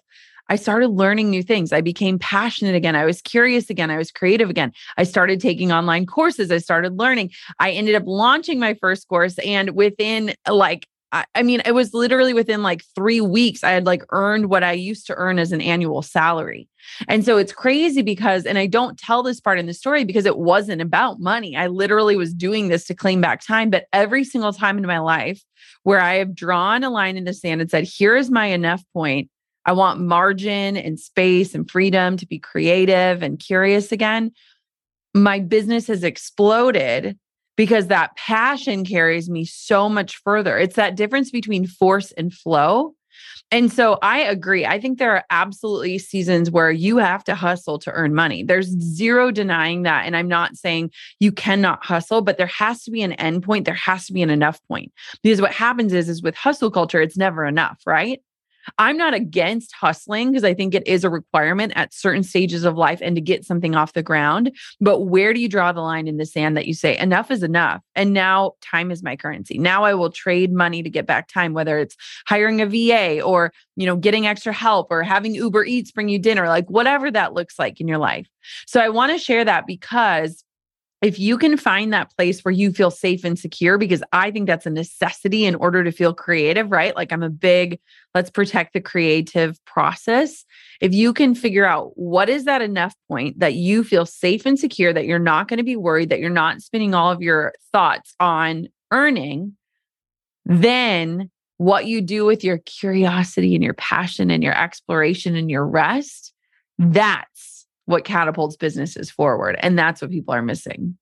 I 0.50 0.56
started 0.56 0.88
learning 0.88 1.30
new 1.30 1.42
things. 1.42 1.72
I 1.72 1.80
became 1.80 2.18
passionate 2.18 2.74
again. 2.74 2.96
I 2.96 3.06
was 3.06 3.22
curious 3.22 3.70
again. 3.70 3.90
I 3.90 3.96
was 3.96 4.10
creative 4.10 4.50
again. 4.50 4.72
I 4.98 5.04
started 5.04 5.40
taking 5.40 5.72
online 5.72 6.04
courses. 6.06 6.50
I 6.50 6.58
started 6.58 6.98
learning. 6.98 7.30
I 7.60 7.70
ended 7.70 7.94
up 7.94 8.02
launching 8.04 8.58
my 8.58 8.74
first 8.74 9.08
course. 9.08 9.38
And 9.38 9.70
within 9.70 10.34
like, 10.48 10.86
I 11.12 11.42
mean, 11.42 11.60
it 11.64 11.72
was 11.72 11.92
literally 11.92 12.32
within 12.34 12.62
like 12.62 12.84
three 12.94 13.20
weeks, 13.20 13.64
I 13.64 13.70
had 13.70 13.84
like 13.84 14.04
earned 14.10 14.48
what 14.48 14.62
I 14.62 14.72
used 14.72 15.08
to 15.08 15.14
earn 15.14 15.40
as 15.40 15.50
an 15.50 15.60
annual 15.60 16.02
salary. 16.02 16.68
And 17.08 17.24
so 17.24 17.36
it's 17.36 17.52
crazy 17.52 18.02
because, 18.02 18.46
and 18.46 18.58
I 18.58 18.66
don't 18.66 18.96
tell 18.96 19.24
this 19.24 19.40
part 19.40 19.58
in 19.58 19.66
the 19.66 19.74
story 19.74 20.04
because 20.04 20.24
it 20.24 20.38
wasn't 20.38 20.80
about 20.80 21.18
money. 21.18 21.56
I 21.56 21.66
literally 21.66 22.14
was 22.14 22.32
doing 22.32 22.68
this 22.68 22.84
to 22.86 22.94
claim 22.94 23.20
back 23.20 23.44
time. 23.44 23.70
But 23.70 23.86
every 23.92 24.22
single 24.22 24.52
time 24.52 24.78
in 24.78 24.86
my 24.86 25.00
life 25.00 25.42
where 25.82 26.00
I 26.00 26.14
have 26.14 26.34
drawn 26.34 26.84
a 26.84 26.90
line 26.90 27.16
in 27.16 27.24
the 27.24 27.34
sand 27.34 27.60
and 27.60 27.68
said, 27.68 27.84
here 27.84 28.16
is 28.16 28.30
my 28.30 28.46
enough 28.46 28.82
point, 28.92 29.30
I 29.66 29.72
want 29.72 30.00
margin 30.00 30.76
and 30.76 30.98
space 30.98 31.54
and 31.54 31.70
freedom 31.70 32.16
to 32.16 32.26
be 32.26 32.38
creative 32.38 33.22
and 33.22 33.38
curious 33.38 33.92
again. 33.92 34.32
My 35.14 35.40
business 35.40 35.86
has 35.88 36.04
exploded 36.04 37.18
because 37.56 37.88
that 37.88 38.16
passion 38.16 38.84
carries 38.84 39.28
me 39.28 39.44
so 39.44 39.88
much 39.88 40.16
further. 40.18 40.58
It's 40.58 40.76
that 40.76 40.96
difference 40.96 41.30
between 41.30 41.66
force 41.66 42.12
and 42.12 42.32
flow. 42.32 42.94
And 43.50 43.72
so 43.72 43.98
I 44.00 44.20
agree. 44.20 44.64
I 44.64 44.80
think 44.80 44.98
there 44.98 45.10
are 45.12 45.24
absolutely 45.30 45.98
seasons 45.98 46.50
where 46.50 46.70
you 46.70 46.98
have 46.98 47.24
to 47.24 47.34
hustle 47.34 47.78
to 47.80 47.90
earn 47.90 48.14
money. 48.14 48.44
There's 48.44 48.68
zero 48.68 49.30
denying 49.30 49.82
that. 49.82 50.06
And 50.06 50.16
I'm 50.16 50.28
not 50.28 50.56
saying 50.56 50.92
you 51.18 51.32
cannot 51.32 51.84
hustle, 51.84 52.22
but 52.22 52.38
there 52.38 52.46
has 52.46 52.84
to 52.84 52.90
be 52.90 53.02
an 53.02 53.12
end 53.14 53.42
point. 53.42 53.64
There 53.64 53.74
has 53.74 54.06
to 54.06 54.12
be 54.12 54.22
an 54.22 54.30
enough 54.30 54.60
point. 54.68 54.92
Because 55.22 55.40
what 55.40 55.52
happens 55.52 55.92
is, 55.92 56.08
is 56.08 56.22
with 56.22 56.36
hustle 56.36 56.70
culture, 56.70 57.02
it's 57.02 57.16
never 57.16 57.44
enough, 57.44 57.80
right? 57.84 58.20
I'm 58.78 58.96
not 58.96 59.14
against 59.14 59.72
hustling 59.72 60.30
because 60.30 60.44
I 60.44 60.54
think 60.54 60.74
it 60.74 60.86
is 60.86 61.04
a 61.04 61.10
requirement 61.10 61.72
at 61.76 61.94
certain 61.94 62.22
stages 62.22 62.64
of 62.64 62.76
life 62.76 63.00
and 63.02 63.16
to 63.16 63.20
get 63.20 63.44
something 63.44 63.74
off 63.74 63.92
the 63.92 64.02
ground. 64.02 64.52
But 64.80 65.00
where 65.00 65.32
do 65.32 65.40
you 65.40 65.48
draw 65.48 65.72
the 65.72 65.80
line 65.80 66.08
in 66.08 66.16
the 66.16 66.26
sand 66.26 66.56
that 66.56 66.66
you 66.66 66.74
say 66.74 66.96
enough 66.98 67.30
is 67.30 67.42
enough? 67.42 67.82
And 67.94 68.12
now 68.12 68.52
time 68.60 68.90
is 68.90 69.02
my 69.02 69.16
currency. 69.16 69.58
Now 69.58 69.84
I 69.84 69.94
will 69.94 70.10
trade 70.10 70.52
money 70.52 70.82
to 70.82 70.90
get 70.90 71.06
back 71.06 71.28
time, 71.28 71.54
whether 71.54 71.78
it's 71.78 71.96
hiring 72.26 72.60
a 72.60 72.66
VA 72.66 73.22
or, 73.22 73.52
you 73.76 73.86
know, 73.86 73.96
getting 73.96 74.26
extra 74.26 74.52
help 74.52 74.88
or 74.90 75.02
having 75.02 75.34
Uber 75.34 75.64
Eats 75.64 75.92
bring 75.92 76.08
you 76.08 76.18
dinner, 76.18 76.48
like 76.48 76.68
whatever 76.68 77.10
that 77.10 77.34
looks 77.34 77.58
like 77.58 77.80
in 77.80 77.88
your 77.88 77.98
life. 77.98 78.26
So 78.66 78.80
I 78.80 78.88
want 78.88 79.12
to 79.12 79.18
share 79.18 79.44
that 79.44 79.66
because 79.66 80.44
if 81.02 81.18
you 81.18 81.38
can 81.38 81.56
find 81.56 81.92
that 81.92 82.14
place 82.14 82.44
where 82.44 82.52
you 82.52 82.72
feel 82.72 82.90
safe 82.90 83.24
and 83.24 83.38
secure, 83.38 83.78
because 83.78 84.02
I 84.12 84.30
think 84.30 84.46
that's 84.46 84.66
a 84.66 84.70
necessity 84.70 85.46
in 85.46 85.54
order 85.54 85.82
to 85.82 85.92
feel 85.92 86.12
creative, 86.12 86.70
right? 86.70 86.94
Like 86.94 87.10
I'm 87.10 87.22
a 87.22 87.30
big, 87.30 87.80
let's 88.14 88.28
protect 88.28 88.74
the 88.74 88.82
creative 88.82 89.64
process. 89.64 90.44
If 90.80 90.92
you 90.92 91.14
can 91.14 91.34
figure 91.34 91.64
out 91.64 91.92
what 91.94 92.28
is 92.28 92.44
that 92.44 92.60
enough 92.60 92.94
point 93.08 93.38
that 93.38 93.54
you 93.54 93.82
feel 93.82 94.04
safe 94.04 94.44
and 94.44 94.58
secure, 94.58 94.92
that 94.92 95.06
you're 95.06 95.18
not 95.18 95.48
going 95.48 95.58
to 95.58 95.64
be 95.64 95.76
worried, 95.76 96.10
that 96.10 96.20
you're 96.20 96.30
not 96.30 96.60
spending 96.60 96.94
all 96.94 97.10
of 97.10 97.22
your 97.22 97.54
thoughts 97.72 98.14
on 98.20 98.68
earning, 98.92 99.56
then 100.44 101.30
what 101.56 101.86
you 101.86 102.00
do 102.00 102.24
with 102.24 102.44
your 102.44 102.58
curiosity 102.58 103.54
and 103.54 103.64
your 103.64 103.74
passion 103.74 104.30
and 104.30 104.42
your 104.42 104.56
exploration 104.58 105.34
and 105.36 105.50
your 105.50 105.66
rest, 105.66 106.32
that's 106.78 107.49
what 107.90 108.04
catapults 108.04 108.56
businesses 108.56 109.10
forward. 109.10 109.56
And 109.60 109.78
that's 109.78 110.00
what 110.00 110.10
people 110.10 110.34
are 110.34 110.42
missing. 110.42 110.96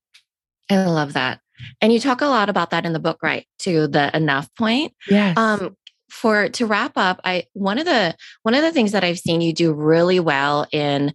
I 0.71 0.85
love 0.85 1.15
that. 1.15 1.41
And 1.81 1.93
you 1.93 2.01
talk 2.01 2.21
a 2.21 2.27
lot 2.27 2.49
about 2.49 2.71
that 2.71 2.87
in 2.87 2.93
the 2.93 3.01
book, 3.01 3.23
right? 3.23 3.47
To 3.61 3.89
the 3.89 4.15
enough 4.17 4.49
point. 4.55 4.95
Yes. 5.09 5.37
Um, 5.37 5.77
for 6.09 6.49
to 6.49 6.67
wrap 6.67 6.93
up, 6.97 7.21
I 7.25 7.45
one 7.53 7.79
of 7.79 7.85
the 7.85 8.15
one 8.43 8.55
of 8.55 8.63
the 8.63 8.73
things 8.73 8.93
that 8.93 9.05
I've 9.05 9.19
seen 9.19 9.41
you 9.41 9.53
do 9.53 9.73
really 9.73 10.21
well 10.21 10.67
in 10.73 11.13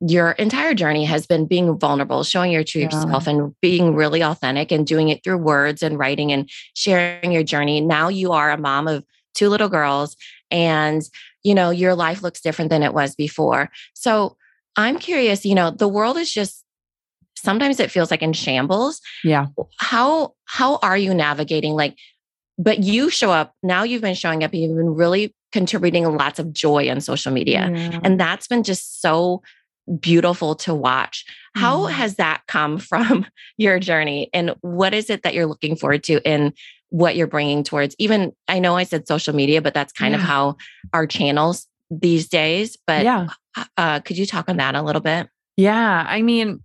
your 0.00 0.32
entire 0.32 0.74
journey 0.74 1.04
has 1.04 1.26
been 1.26 1.46
being 1.46 1.78
vulnerable, 1.78 2.22
showing 2.24 2.52
your 2.52 2.64
true 2.64 2.82
yeah. 2.82 2.88
self 2.88 3.26
and 3.26 3.54
being 3.60 3.94
really 3.94 4.22
authentic 4.22 4.70
and 4.70 4.86
doing 4.86 5.08
it 5.08 5.24
through 5.24 5.38
words 5.38 5.82
and 5.82 5.98
writing 5.98 6.32
and 6.32 6.48
sharing 6.74 7.32
your 7.32 7.42
journey. 7.42 7.80
Now 7.80 8.08
you 8.08 8.32
are 8.32 8.50
a 8.50 8.58
mom 8.58 8.86
of 8.86 9.04
two 9.34 9.48
little 9.48 9.68
girls 9.68 10.16
and 10.50 11.02
you 11.42 11.54
know 11.54 11.70
your 11.70 11.94
life 11.94 12.22
looks 12.22 12.40
different 12.40 12.70
than 12.70 12.82
it 12.82 12.94
was 12.94 13.14
before. 13.14 13.70
So 13.94 14.36
I'm 14.76 14.98
curious, 14.98 15.44
you 15.44 15.54
know, 15.54 15.70
the 15.70 15.88
world 15.88 16.16
is 16.16 16.32
just 16.32 16.64
sometimes 17.36 17.80
it 17.80 17.90
feels 17.90 18.10
like 18.10 18.22
in 18.22 18.32
shambles. 18.32 19.00
Yeah. 19.24 19.46
How 19.78 20.34
how 20.44 20.76
are 20.76 20.96
you 20.96 21.14
navigating 21.14 21.74
like 21.74 21.96
but 22.58 22.80
you 22.80 23.10
show 23.10 23.30
up 23.30 23.54
now 23.62 23.84
you've 23.84 24.02
been 24.02 24.14
showing 24.14 24.42
up 24.42 24.52
you've 24.52 24.76
been 24.76 24.94
really 24.94 25.34
contributing 25.52 26.04
lots 26.16 26.38
of 26.38 26.52
joy 26.52 26.90
on 26.90 27.00
social 27.00 27.32
media. 27.32 27.70
Yeah. 27.72 28.00
And 28.02 28.20
that's 28.20 28.48
been 28.48 28.62
just 28.62 29.00
so 29.00 29.42
beautiful 30.00 30.54
to 30.54 30.74
watch. 30.74 31.24
How 31.54 31.86
mm. 31.86 31.90
has 31.90 32.16
that 32.16 32.42
come 32.46 32.78
from 32.78 33.26
your 33.56 33.78
journey 33.78 34.28
and 34.32 34.54
what 34.60 34.94
is 34.94 35.10
it 35.10 35.22
that 35.22 35.34
you're 35.34 35.46
looking 35.46 35.76
forward 35.76 36.04
to 36.04 36.20
in 36.28 36.52
what 36.90 37.16
you're 37.16 37.26
bringing 37.26 37.62
towards 37.62 37.94
even 37.98 38.32
I 38.46 38.58
know 38.60 38.74
I 38.76 38.84
said 38.84 39.06
social 39.06 39.34
media 39.34 39.60
but 39.60 39.74
that's 39.74 39.92
kind 39.92 40.12
yeah. 40.12 40.20
of 40.20 40.24
how 40.24 40.56
our 40.94 41.06
channels 41.06 41.66
these 41.90 42.28
days. 42.28 42.76
But 42.86 43.04
yeah. 43.04 43.28
Uh, 43.76 44.00
could 44.00 44.16
you 44.16 44.26
talk 44.26 44.48
on 44.48 44.58
that 44.58 44.74
a 44.74 44.82
little 44.82 45.00
bit? 45.00 45.28
Yeah. 45.56 46.04
I 46.06 46.22
mean, 46.22 46.60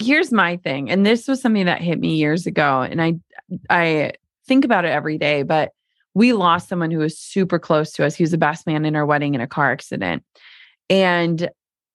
here's 0.00 0.32
my 0.32 0.56
thing. 0.56 0.90
And 0.90 1.06
this 1.06 1.28
was 1.28 1.40
something 1.40 1.66
that 1.66 1.80
hit 1.80 2.00
me 2.00 2.16
years 2.16 2.46
ago. 2.46 2.82
And 2.82 3.00
I 3.00 3.14
I 3.70 4.12
think 4.46 4.64
about 4.64 4.84
it 4.84 4.88
every 4.88 5.18
day, 5.18 5.42
but 5.42 5.70
we 6.14 6.32
lost 6.32 6.68
someone 6.68 6.90
who 6.90 6.98
was 6.98 7.18
super 7.18 7.58
close 7.58 7.92
to 7.92 8.04
us. 8.04 8.14
He 8.14 8.22
was 8.22 8.30
the 8.30 8.38
best 8.38 8.66
man 8.66 8.84
in 8.84 8.96
our 8.96 9.06
wedding 9.06 9.34
in 9.34 9.40
a 9.40 9.46
car 9.46 9.72
accident. 9.72 10.22
And 10.88 11.48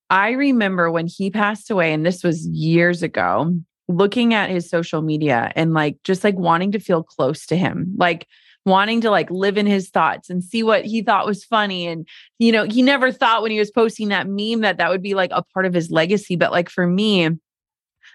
I 0.10 0.32
remember 0.32 0.92
when 0.92 1.08
he 1.08 1.30
passed 1.30 1.70
away, 1.70 1.94
and 1.94 2.06
this 2.06 2.24
was 2.24 2.48
years 2.48 3.04
ago, 3.04 3.56
looking 3.88 4.34
at 4.34 4.50
his 4.50 4.70
social 4.70 5.02
media 5.02 5.52
and 5.56 5.74
like 5.74 5.98
just 6.04 6.24
like 6.24 6.38
wanting 6.38 6.72
to 6.72 6.80
feel 6.80 7.04
close 7.04 7.46
to 7.48 7.56
him. 7.56 7.94
Like 7.98 8.28
wanting 8.66 9.02
to 9.02 9.10
like 9.10 9.30
live 9.32 9.58
in 9.58 9.66
his 9.66 9.90
thoughts 9.90 10.30
and 10.30 10.44
see 10.44 10.64
what 10.64 10.86
he 10.86 11.02
thought 11.02 11.26
was 11.26 11.44
funny. 11.44 11.88
And, 11.88 12.08
you 12.38 12.52
know, 12.52 12.66
he 12.66 12.82
never 12.82 13.12
thought 13.12 13.42
when 13.42 13.52
he 13.52 13.60
was 13.60 13.72
posting 13.72 14.10
that 14.10 14.28
meme 14.28 14.62
that 14.62 14.78
that 14.78 14.90
would 14.90 15.02
be 15.02 15.16
like 15.16 15.32
a 15.34 15.44
part 15.54 15.66
of 15.66 15.74
his 15.74 15.90
legacy. 15.92 16.36
But 16.36 16.52
like 16.52 16.70
for 16.70 16.86
me, 16.86 17.30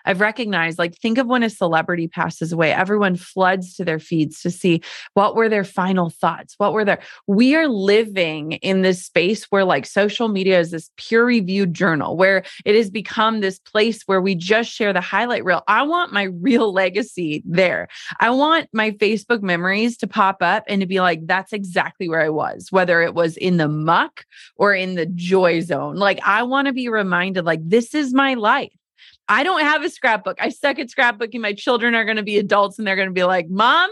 I've 0.05 0.21
recognized 0.21 0.79
like 0.79 0.97
think 0.97 1.19
of 1.19 1.27
when 1.27 1.43
a 1.43 1.51
celebrity 1.51 2.09
passes 2.09 2.53
away 2.53 2.73
everyone 2.73 3.17
floods 3.17 3.75
to 3.77 3.85
their 3.85 3.99
feeds 3.99 4.41
to 4.43 4.51
see 4.51 4.83
what 5.15 5.37
were 5.37 5.49
their 5.49 5.65
final 5.65 6.11
thoughts 6.11 6.55
what 6.59 6.73
were 6.73 6.85
their 6.85 7.01
we 7.27 7.55
are 7.55 7.69
living 7.69 8.53
in 8.53 8.83
this 8.83 9.05
space 9.05 9.45
where 9.45 9.65
like 9.65 9.87
social 9.87 10.29
media 10.29 10.61
is 10.61 10.71
this 10.71 10.91
peer 10.97 11.25
reviewed 11.25 11.75
journal 11.75 12.17
where 12.17 12.45
it 12.65 12.75
has 12.75 12.91
become 12.91 13.41
this 13.41 13.59
place 13.59 14.03
where 14.07 14.21
we 14.21 14.35
just 14.35 14.71
share 14.71 14.93
the 14.93 15.01
highlight 15.01 15.45
reel. 15.45 15.63
I 15.69 15.83
want 15.83 16.13
my 16.13 16.23
real 16.41 16.73
legacy 16.73 17.43
there. 17.47 17.89
I 18.21 18.31
want 18.31 18.69
my 18.73 18.91
Facebook 18.93 19.43
memories 19.43 19.97
to 19.99 20.07
pop 20.07 20.43
up 20.43 20.65
and 20.69 20.81
to 20.81 20.87
be 20.87 21.01
like 21.01 21.27
that's 21.27 21.53
exactly 21.53 22.09
where 22.09 22.23
I 22.23 22.31
was 22.31 22.69
whether 22.71 23.03
it 23.03 23.15
was 23.15 23.37
in 23.37 23.57
the 23.57 23.69
muck 23.69 24.25
or 24.57 24.75
in 24.75 24.95
the 24.95 25.07
joy 25.07 25.61
zone. 25.61 25.97
Like 25.97 26.21
I 26.25 26.43
want 26.43 26.67
to 26.67 26.73
be 26.73 26.89
reminded 26.89 27.45
like 27.45 27.61
this 27.63 27.95
is 27.95 28.13
my 28.13 28.35
life 28.35 28.73
I 29.29 29.43
don't 29.43 29.63
have 29.63 29.83
a 29.83 29.89
scrapbook. 29.89 30.37
I 30.41 30.51
suck 30.51 30.79
at 30.79 30.89
scrapbooking. 30.89 31.41
My 31.41 31.55
children 31.55 31.95
are 31.95 32.05
going 32.05 32.17
to 32.17 32.23
be 32.23 32.39
adults 32.39 32.79
and 32.79 32.87
they're 32.87 32.97
going 32.97 33.09
to 33.09 33.15
be 33.15 33.25
like, 33.25 33.49
Mom, 33.49 33.91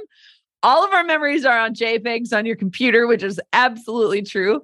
all 0.62 0.84
of 0.84 0.92
our 0.92 1.04
memories 1.04 1.44
are 1.44 1.58
on 1.58 1.74
JPEGs 1.74 2.36
on 2.36 2.46
your 2.46 2.56
computer, 2.56 3.06
which 3.06 3.22
is 3.22 3.40
absolutely 3.52 4.22
true. 4.22 4.60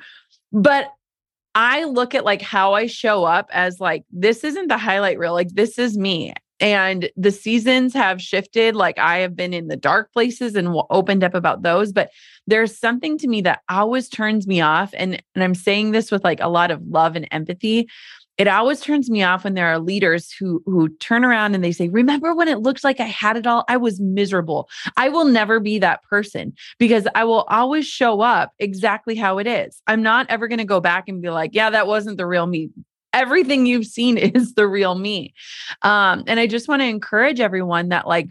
But 0.52 0.92
I 1.54 1.84
look 1.84 2.14
at 2.14 2.24
like 2.24 2.42
how 2.42 2.74
I 2.74 2.86
show 2.86 3.24
up 3.24 3.48
as 3.52 3.80
like, 3.80 4.04
this 4.10 4.44
isn't 4.44 4.68
the 4.68 4.78
highlight 4.78 5.18
reel. 5.18 5.32
Like, 5.32 5.50
this 5.54 5.78
is 5.78 5.98
me. 5.98 6.34
And 6.60 7.10
the 7.16 7.30
seasons 7.30 7.94
have 7.94 8.20
shifted. 8.20 8.74
Like, 8.74 8.98
I 8.98 9.18
have 9.18 9.36
been 9.36 9.54
in 9.54 9.68
the 9.68 9.76
dark 9.76 10.12
places 10.12 10.56
and 10.56 10.76
opened 10.90 11.24
up 11.24 11.34
about 11.34 11.62
those. 11.62 11.92
But 11.92 12.10
there's 12.46 12.76
something 12.76 13.16
to 13.18 13.28
me 13.28 13.40
that 13.42 13.60
always 13.68 14.08
turns 14.08 14.46
me 14.46 14.60
off. 14.60 14.92
And, 14.96 15.22
and 15.34 15.44
I'm 15.44 15.54
saying 15.54 15.92
this 15.92 16.10
with 16.10 16.24
like 16.24 16.40
a 16.40 16.48
lot 16.48 16.70
of 16.70 16.82
love 16.82 17.16
and 17.16 17.28
empathy 17.30 17.88
it 18.38 18.46
always 18.46 18.80
turns 18.80 19.10
me 19.10 19.22
off 19.24 19.42
when 19.42 19.54
there 19.54 19.66
are 19.66 19.80
leaders 19.80 20.32
who 20.32 20.62
who 20.64 20.88
turn 20.88 21.24
around 21.24 21.54
and 21.54 21.62
they 21.62 21.72
say 21.72 21.88
remember 21.88 22.34
when 22.34 22.48
it 22.48 22.60
looked 22.60 22.84
like 22.84 23.00
i 23.00 23.04
had 23.04 23.36
it 23.36 23.46
all? 23.46 23.64
I 23.68 23.76
was 23.76 24.00
miserable. 24.00 24.68
I 24.96 25.08
will 25.08 25.24
never 25.24 25.60
be 25.60 25.78
that 25.80 26.02
person 26.04 26.54
because 26.78 27.06
i 27.14 27.24
will 27.24 27.42
always 27.48 27.86
show 27.86 28.20
up 28.20 28.52
exactly 28.58 29.16
how 29.16 29.38
it 29.38 29.46
is. 29.46 29.82
I'm 29.86 30.02
not 30.02 30.26
ever 30.30 30.48
going 30.48 30.58
to 30.58 30.64
go 30.64 30.80
back 30.80 31.08
and 31.08 31.20
be 31.20 31.30
like 31.30 31.54
yeah 31.54 31.70
that 31.70 31.86
wasn't 31.86 32.16
the 32.16 32.26
real 32.26 32.46
me. 32.46 32.70
Everything 33.12 33.66
you've 33.66 33.86
seen 33.86 34.16
is 34.18 34.54
the 34.54 34.68
real 34.68 34.94
me. 34.94 35.34
Um, 35.82 36.24
and 36.26 36.38
i 36.38 36.46
just 36.46 36.68
want 36.68 36.80
to 36.80 36.86
encourage 36.86 37.40
everyone 37.40 37.88
that 37.90 38.06
like 38.06 38.30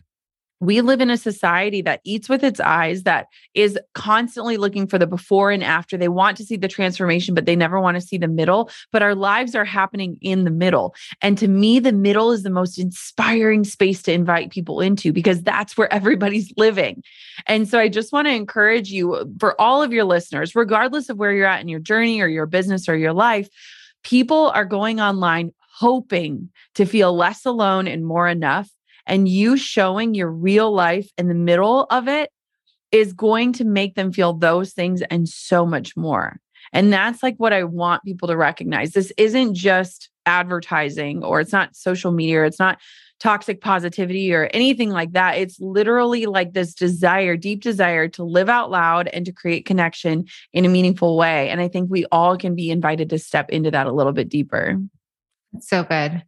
we 0.59 0.81
live 0.81 1.01
in 1.01 1.09
a 1.09 1.17
society 1.17 1.81
that 1.83 2.01
eats 2.03 2.27
with 2.27 2.43
its 2.43 2.59
eyes, 2.59 3.03
that 3.03 3.27
is 3.53 3.77
constantly 3.93 4.57
looking 4.57 4.87
for 4.87 4.97
the 4.97 5.05
before 5.05 5.51
and 5.51 5.63
after. 5.63 5.97
They 5.97 6.07
want 6.07 6.37
to 6.37 6.43
see 6.43 6.55
the 6.57 6.67
transformation, 6.67 7.35
but 7.35 7.45
they 7.45 7.55
never 7.55 7.79
want 7.79 7.95
to 7.95 8.01
see 8.01 8.17
the 8.17 8.27
middle. 8.27 8.71
But 8.91 9.03
our 9.03 9.13
lives 9.13 9.53
are 9.53 9.65
happening 9.65 10.17
in 10.21 10.45
the 10.45 10.51
middle. 10.51 10.95
And 11.21 11.37
to 11.37 11.47
me, 11.47 11.79
the 11.79 11.91
middle 11.91 12.31
is 12.31 12.43
the 12.43 12.49
most 12.49 12.79
inspiring 12.79 13.63
space 13.65 14.01
to 14.03 14.13
invite 14.13 14.49
people 14.49 14.81
into 14.81 15.13
because 15.13 15.43
that's 15.43 15.77
where 15.77 15.91
everybody's 15.97 16.51
living. 16.57 17.03
And 17.45 17.67
so 17.67 17.79
I 17.79 17.87
just 17.87 18.11
want 18.11 18.27
to 18.27 18.33
encourage 18.33 18.89
you 18.89 19.13
uh, 19.13 19.25
for 19.39 19.59
all 19.61 19.83
of 19.83 19.93
your 19.93 20.05
listeners, 20.05 20.55
regardless 20.55 21.09
of 21.09 21.17
where 21.17 21.33
you're 21.33 21.45
at 21.45 21.61
in 21.61 21.67
your 21.67 21.79
journey 21.79 22.19
or 22.19 22.27
your 22.27 22.47
business 22.47 22.89
or 22.89 22.95
your 22.95 23.13
life, 23.13 23.47
people 24.03 24.49
are 24.49 24.65
going 24.65 24.99
online 24.99 25.53
hoping 25.79 26.49
to 26.73 26.85
feel 26.85 27.15
less 27.15 27.45
alone 27.45 27.87
and 27.87 28.03
more 28.03 28.27
enough 28.27 28.67
and 29.07 29.27
you 29.27 29.57
showing 29.57 30.13
your 30.13 30.31
real 30.31 30.71
life 30.71 31.09
in 31.17 31.27
the 31.27 31.33
middle 31.33 31.85
of 31.89 32.07
it 32.07 32.29
is 32.91 33.13
going 33.13 33.53
to 33.53 33.65
make 33.65 33.95
them 33.95 34.11
feel 34.11 34.33
those 34.33 34.73
things 34.73 35.01
and 35.09 35.27
so 35.27 35.65
much 35.65 35.97
more. 35.97 36.39
And 36.73 36.91
that's 36.91 37.23
like 37.23 37.35
what 37.37 37.53
I 37.53 37.63
want 37.63 38.03
people 38.03 38.27
to 38.27 38.37
recognize. 38.37 38.91
This 38.91 39.11
isn't 39.17 39.55
just 39.55 40.09
advertising 40.25 41.23
or 41.23 41.39
it's 41.39 41.51
not 41.51 41.75
social 41.75 42.11
media, 42.11 42.41
or 42.41 42.45
it's 42.45 42.59
not 42.59 42.79
toxic 43.19 43.61
positivity 43.61 44.33
or 44.33 44.49
anything 44.53 44.91
like 44.91 45.13
that. 45.13 45.37
It's 45.37 45.59
literally 45.59 46.25
like 46.25 46.53
this 46.53 46.73
desire, 46.73 47.35
deep 47.35 47.63
desire 47.63 48.07
to 48.09 48.23
live 48.23 48.49
out 48.49 48.69
loud 48.69 49.07
and 49.07 49.25
to 49.25 49.31
create 49.31 49.65
connection 49.65 50.25
in 50.53 50.65
a 50.65 50.69
meaningful 50.69 51.17
way. 51.17 51.49
And 51.49 51.59
I 51.59 51.67
think 51.67 51.89
we 51.89 52.05
all 52.11 52.37
can 52.37 52.53
be 52.53 52.69
invited 52.69 53.09
to 53.09 53.19
step 53.19 53.49
into 53.49 53.71
that 53.71 53.87
a 53.87 53.91
little 53.91 54.13
bit 54.13 54.29
deeper. 54.29 54.79
So 55.61 55.83
good. 55.83 56.23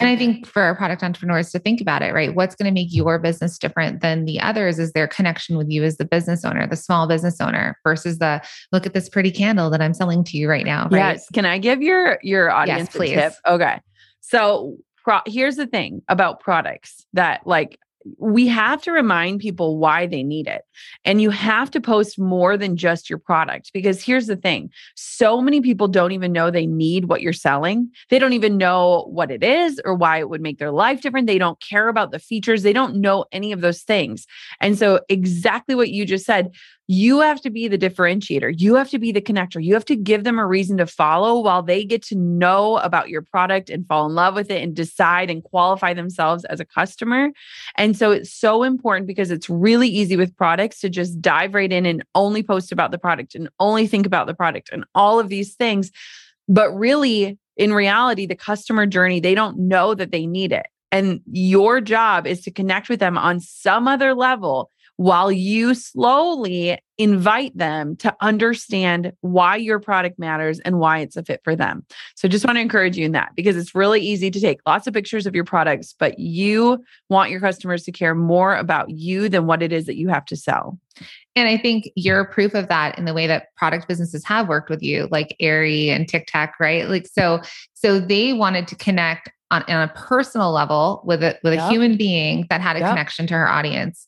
And 0.00 0.08
I 0.08 0.16
think 0.16 0.46
for 0.46 0.62
our 0.62 0.74
product 0.74 1.02
entrepreneurs 1.02 1.50
to 1.50 1.58
think 1.58 1.80
about 1.80 2.02
it, 2.02 2.14
right? 2.14 2.34
What's 2.34 2.54
going 2.54 2.66
to 2.66 2.72
make 2.72 2.88
your 2.90 3.18
business 3.18 3.58
different 3.58 4.00
than 4.00 4.24
the 4.24 4.40
others 4.40 4.78
is 4.78 4.92
their 4.92 5.06
connection 5.06 5.56
with 5.56 5.70
you 5.70 5.84
as 5.84 5.98
the 5.98 6.04
business 6.04 6.44
owner, 6.44 6.66
the 6.66 6.76
small 6.76 7.06
business 7.06 7.40
owner 7.40 7.78
versus 7.84 8.18
the 8.18 8.40
look 8.72 8.86
at 8.86 8.94
this 8.94 9.08
pretty 9.08 9.30
candle 9.30 9.70
that 9.70 9.82
I'm 9.82 9.94
selling 9.94 10.24
to 10.24 10.38
you 10.38 10.48
right 10.48 10.64
now. 10.64 10.88
Right? 10.90 11.12
Yes. 11.12 11.28
Can 11.32 11.44
I 11.44 11.58
give 11.58 11.82
your 11.82 12.18
your 12.22 12.50
audience 12.50 12.88
yes, 12.92 12.96
please. 12.96 13.14
tip? 13.14 13.32
Okay. 13.46 13.80
So 14.20 14.76
pro- 15.04 15.20
here's 15.26 15.56
the 15.56 15.66
thing 15.66 16.02
about 16.08 16.40
products 16.40 17.04
that 17.12 17.46
like 17.46 17.78
we 18.18 18.46
have 18.48 18.80
to 18.82 18.92
remind 18.92 19.40
people 19.40 19.78
why 19.78 20.06
they 20.06 20.22
need 20.22 20.46
it. 20.46 20.62
And 21.04 21.20
you 21.20 21.30
have 21.30 21.70
to 21.72 21.80
post 21.80 22.18
more 22.18 22.56
than 22.56 22.76
just 22.76 23.10
your 23.10 23.18
product 23.18 23.72
because 23.74 24.02
here's 24.02 24.26
the 24.26 24.36
thing 24.36 24.70
so 24.94 25.40
many 25.40 25.60
people 25.60 25.88
don't 25.88 26.12
even 26.12 26.32
know 26.32 26.50
they 26.50 26.66
need 26.66 27.06
what 27.06 27.20
you're 27.20 27.32
selling. 27.32 27.90
They 28.08 28.18
don't 28.18 28.32
even 28.32 28.56
know 28.56 29.06
what 29.10 29.30
it 29.30 29.44
is 29.44 29.80
or 29.84 29.94
why 29.94 30.18
it 30.18 30.30
would 30.30 30.40
make 30.40 30.58
their 30.58 30.70
life 30.70 31.02
different. 31.02 31.26
They 31.26 31.38
don't 31.38 31.60
care 31.60 31.88
about 31.88 32.10
the 32.10 32.18
features, 32.18 32.62
they 32.62 32.72
don't 32.72 32.96
know 32.96 33.26
any 33.32 33.52
of 33.52 33.60
those 33.60 33.82
things. 33.82 34.26
And 34.60 34.78
so, 34.78 35.00
exactly 35.08 35.74
what 35.74 35.90
you 35.90 36.06
just 36.06 36.24
said, 36.24 36.54
you 36.92 37.20
have 37.20 37.40
to 37.40 37.50
be 37.50 37.68
the 37.68 37.78
differentiator. 37.78 38.52
You 38.58 38.74
have 38.74 38.90
to 38.90 38.98
be 38.98 39.12
the 39.12 39.20
connector. 39.20 39.62
You 39.62 39.74
have 39.74 39.84
to 39.84 39.94
give 39.94 40.24
them 40.24 40.40
a 40.40 40.46
reason 40.46 40.76
to 40.78 40.88
follow 40.88 41.38
while 41.38 41.62
they 41.62 41.84
get 41.84 42.02
to 42.06 42.16
know 42.16 42.78
about 42.78 43.08
your 43.08 43.22
product 43.22 43.70
and 43.70 43.86
fall 43.86 44.06
in 44.06 44.16
love 44.16 44.34
with 44.34 44.50
it 44.50 44.60
and 44.60 44.74
decide 44.74 45.30
and 45.30 45.44
qualify 45.44 45.94
themselves 45.94 46.44
as 46.46 46.58
a 46.58 46.64
customer. 46.64 47.30
And 47.76 47.96
so 47.96 48.10
it's 48.10 48.32
so 48.32 48.64
important 48.64 49.06
because 49.06 49.30
it's 49.30 49.48
really 49.48 49.86
easy 49.88 50.16
with 50.16 50.36
products 50.36 50.80
to 50.80 50.88
just 50.88 51.22
dive 51.22 51.54
right 51.54 51.72
in 51.72 51.86
and 51.86 52.04
only 52.16 52.42
post 52.42 52.72
about 52.72 52.90
the 52.90 52.98
product 52.98 53.36
and 53.36 53.48
only 53.60 53.86
think 53.86 54.04
about 54.04 54.26
the 54.26 54.34
product 54.34 54.68
and 54.72 54.84
all 54.92 55.20
of 55.20 55.28
these 55.28 55.54
things. 55.54 55.92
But 56.48 56.72
really, 56.72 57.38
in 57.56 57.72
reality, 57.72 58.26
the 58.26 58.34
customer 58.34 58.84
journey, 58.84 59.20
they 59.20 59.36
don't 59.36 59.56
know 59.56 59.94
that 59.94 60.10
they 60.10 60.26
need 60.26 60.50
it. 60.50 60.66
And 60.90 61.20
your 61.30 61.80
job 61.80 62.26
is 62.26 62.40
to 62.40 62.50
connect 62.50 62.88
with 62.88 62.98
them 62.98 63.16
on 63.16 63.38
some 63.38 63.86
other 63.86 64.12
level 64.12 64.72
while 65.00 65.32
you 65.32 65.72
slowly 65.72 66.78
invite 66.98 67.56
them 67.56 67.96
to 67.96 68.14
understand 68.20 69.14
why 69.22 69.56
your 69.56 69.80
product 69.80 70.18
matters 70.18 70.60
and 70.60 70.78
why 70.78 70.98
it's 70.98 71.16
a 71.16 71.22
fit 71.22 71.40
for 71.42 71.56
them. 71.56 71.82
So 72.16 72.28
just 72.28 72.44
want 72.44 72.56
to 72.56 72.60
encourage 72.60 72.98
you 72.98 73.06
in 73.06 73.12
that 73.12 73.32
because 73.34 73.56
it's 73.56 73.74
really 73.74 74.02
easy 74.02 74.30
to 74.30 74.38
take 74.38 74.60
lots 74.66 74.86
of 74.86 74.92
pictures 74.92 75.26
of 75.26 75.34
your 75.34 75.46
products, 75.46 75.94
but 75.98 76.18
you 76.18 76.84
want 77.08 77.30
your 77.30 77.40
customers 77.40 77.84
to 77.84 77.92
care 77.92 78.14
more 78.14 78.54
about 78.54 78.90
you 78.90 79.30
than 79.30 79.46
what 79.46 79.62
it 79.62 79.72
is 79.72 79.86
that 79.86 79.96
you 79.96 80.10
have 80.10 80.26
to 80.26 80.36
sell. 80.36 80.78
And 81.34 81.48
I 81.48 81.56
think 81.56 81.88
you're 81.96 82.26
proof 82.26 82.52
of 82.52 82.68
that 82.68 82.98
in 82.98 83.06
the 83.06 83.14
way 83.14 83.26
that 83.26 83.54
product 83.56 83.88
businesses 83.88 84.22
have 84.26 84.50
worked 84.50 84.68
with 84.68 84.82
you, 84.82 85.08
like 85.10 85.34
Aerie 85.40 85.88
and 85.88 86.06
Tic 86.06 86.26
Tac, 86.26 86.60
right? 86.60 86.86
Like 86.86 87.06
so, 87.06 87.40
so 87.72 88.00
they 88.00 88.34
wanted 88.34 88.68
to 88.68 88.76
connect 88.76 89.30
on, 89.50 89.62
on 89.62 89.88
a 89.88 89.92
personal 89.94 90.52
level 90.52 91.00
with 91.06 91.22
a 91.22 91.38
with 91.42 91.54
yep. 91.54 91.62
a 91.62 91.70
human 91.70 91.96
being 91.96 92.46
that 92.50 92.60
had 92.60 92.76
a 92.76 92.80
yep. 92.80 92.90
connection 92.90 93.26
to 93.28 93.34
her 93.34 93.48
audience. 93.48 94.06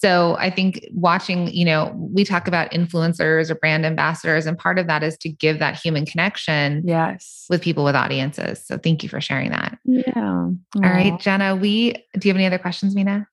So 0.00 0.34
I 0.38 0.48
think 0.48 0.86
watching, 0.92 1.48
you 1.48 1.66
know, 1.66 1.92
we 1.94 2.24
talk 2.24 2.48
about 2.48 2.70
influencers 2.70 3.50
or 3.50 3.54
brand 3.54 3.84
ambassadors, 3.84 4.46
and 4.46 4.56
part 4.56 4.78
of 4.78 4.86
that 4.86 5.02
is 5.02 5.18
to 5.18 5.28
give 5.28 5.58
that 5.58 5.78
human 5.78 6.06
connection 6.06 6.82
yes. 6.86 7.44
with 7.50 7.60
people 7.60 7.84
with 7.84 7.94
audiences. 7.94 8.64
So 8.64 8.78
thank 8.78 9.02
you 9.02 9.10
for 9.10 9.20
sharing 9.20 9.50
that. 9.50 9.78
Yeah. 9.84 10.12
Aww. 10.14 10.58
All 10.76 10.82
right, 10.82 11.20
Jenna, 11.20 11.54
we 11.54 11.92
do 12.18 12.28
you 12.28 12.32
have 12.32 12.36
any 12.36 12.46
other 12.46 12.58
questions, 12.58 12.94
Mina? 12.94 13.28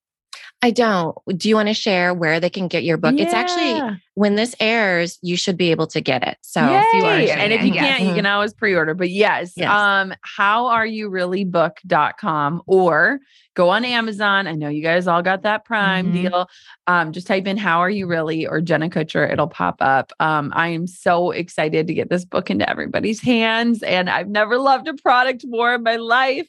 I 0.61 0.71
don't. 0.71 1.15
Do 1.37 1.47
you 1.47 1.55
want 1.55 1.67
to 1.67 1.73
share 1.73 2.13
where 2.13 2.39
they 2.39 2.49
can 2.49 2.67
get 2.67 2.83
your 2.83 2.97
book? 2.97 3.13
Yeah. 3.15 3.25
It's 3.25 3.33
actually 3.33 3.99
when 4.15 4.35
this 4.35 4.55
airs, 4.59 5.19
you 5.21 5.37
should 5.37 5.55
be 5.55 5.69
able 5.69 5.85
to 5.87 6.01
get 6.01 6.27
it. 6.27 6.37
So 6.41 6.61
Yay. 6.61 6.79
if 6.79 6.93
you 6.95 7.05
are, 7.05 7.37
and 7.37 7.53
if 7.53 7.63
you 7.63 7.71
can't, 7.71 8.03
you 8.03 8.15
can 8.15 8.25
always 8.25 8.53
pre-order. 8.53 8.95
But 8.95 9.11
yes, 9.11 9.53
yes. 9.55 9.69
um, 9.69 10.13
how 10.21 10.65
are 10.67 10.85
you 10.85 11.09
really 11.09 11.45
book.com 11.45 12.63
or 12.65 13.19
go 13.57 13.69
on 13.69 13.83
Amazon. 13.83 14.45
I 14.45 14.53
know 14.53 14.69
you 14.69 14.83
guys 14.83 15.07
all 15.07 15.23
got 15.23 15.41
that 15.41 15.65
prime 15.65 16.13
mm-hmm. 16.13 16.27
deal. 16.27 16.49
Um, 16.85 17.11
just 17.11 17.25
type 17.25 17.47
in 17.47 17.57
how 17.57 17.79
are 17.79 17.89
you 17.89 18.05
really 18.05 18.45
or 18.45 18.61
Jenna 18.61 18.87
Kutcher, 18.87 19.29
it'll 19.29 19.47
pop 19.47 19.77
up. 19.81 20.13
Um, 20.19 20.53
I 20.55 20.67
am 20.69 20.85
so 20.85 21.31
excited 21.31 21.87
to 21.87 21.93
get 21.95 22.11
this 22.11 22.23
book 22.23 22.51
into 22.51 22.69
everybody's 22.69 23.19
hands. 23.19 23.81
And 23.81 24.11
I've 24.11 24.29
never 24.29 24.59
loved 24.59 24.87
a 24.87 24.93
product 24.93 25.43
more 25.47 25.73
in 25.73 25.81
my 25.81 25.95
life. 25.95 26.47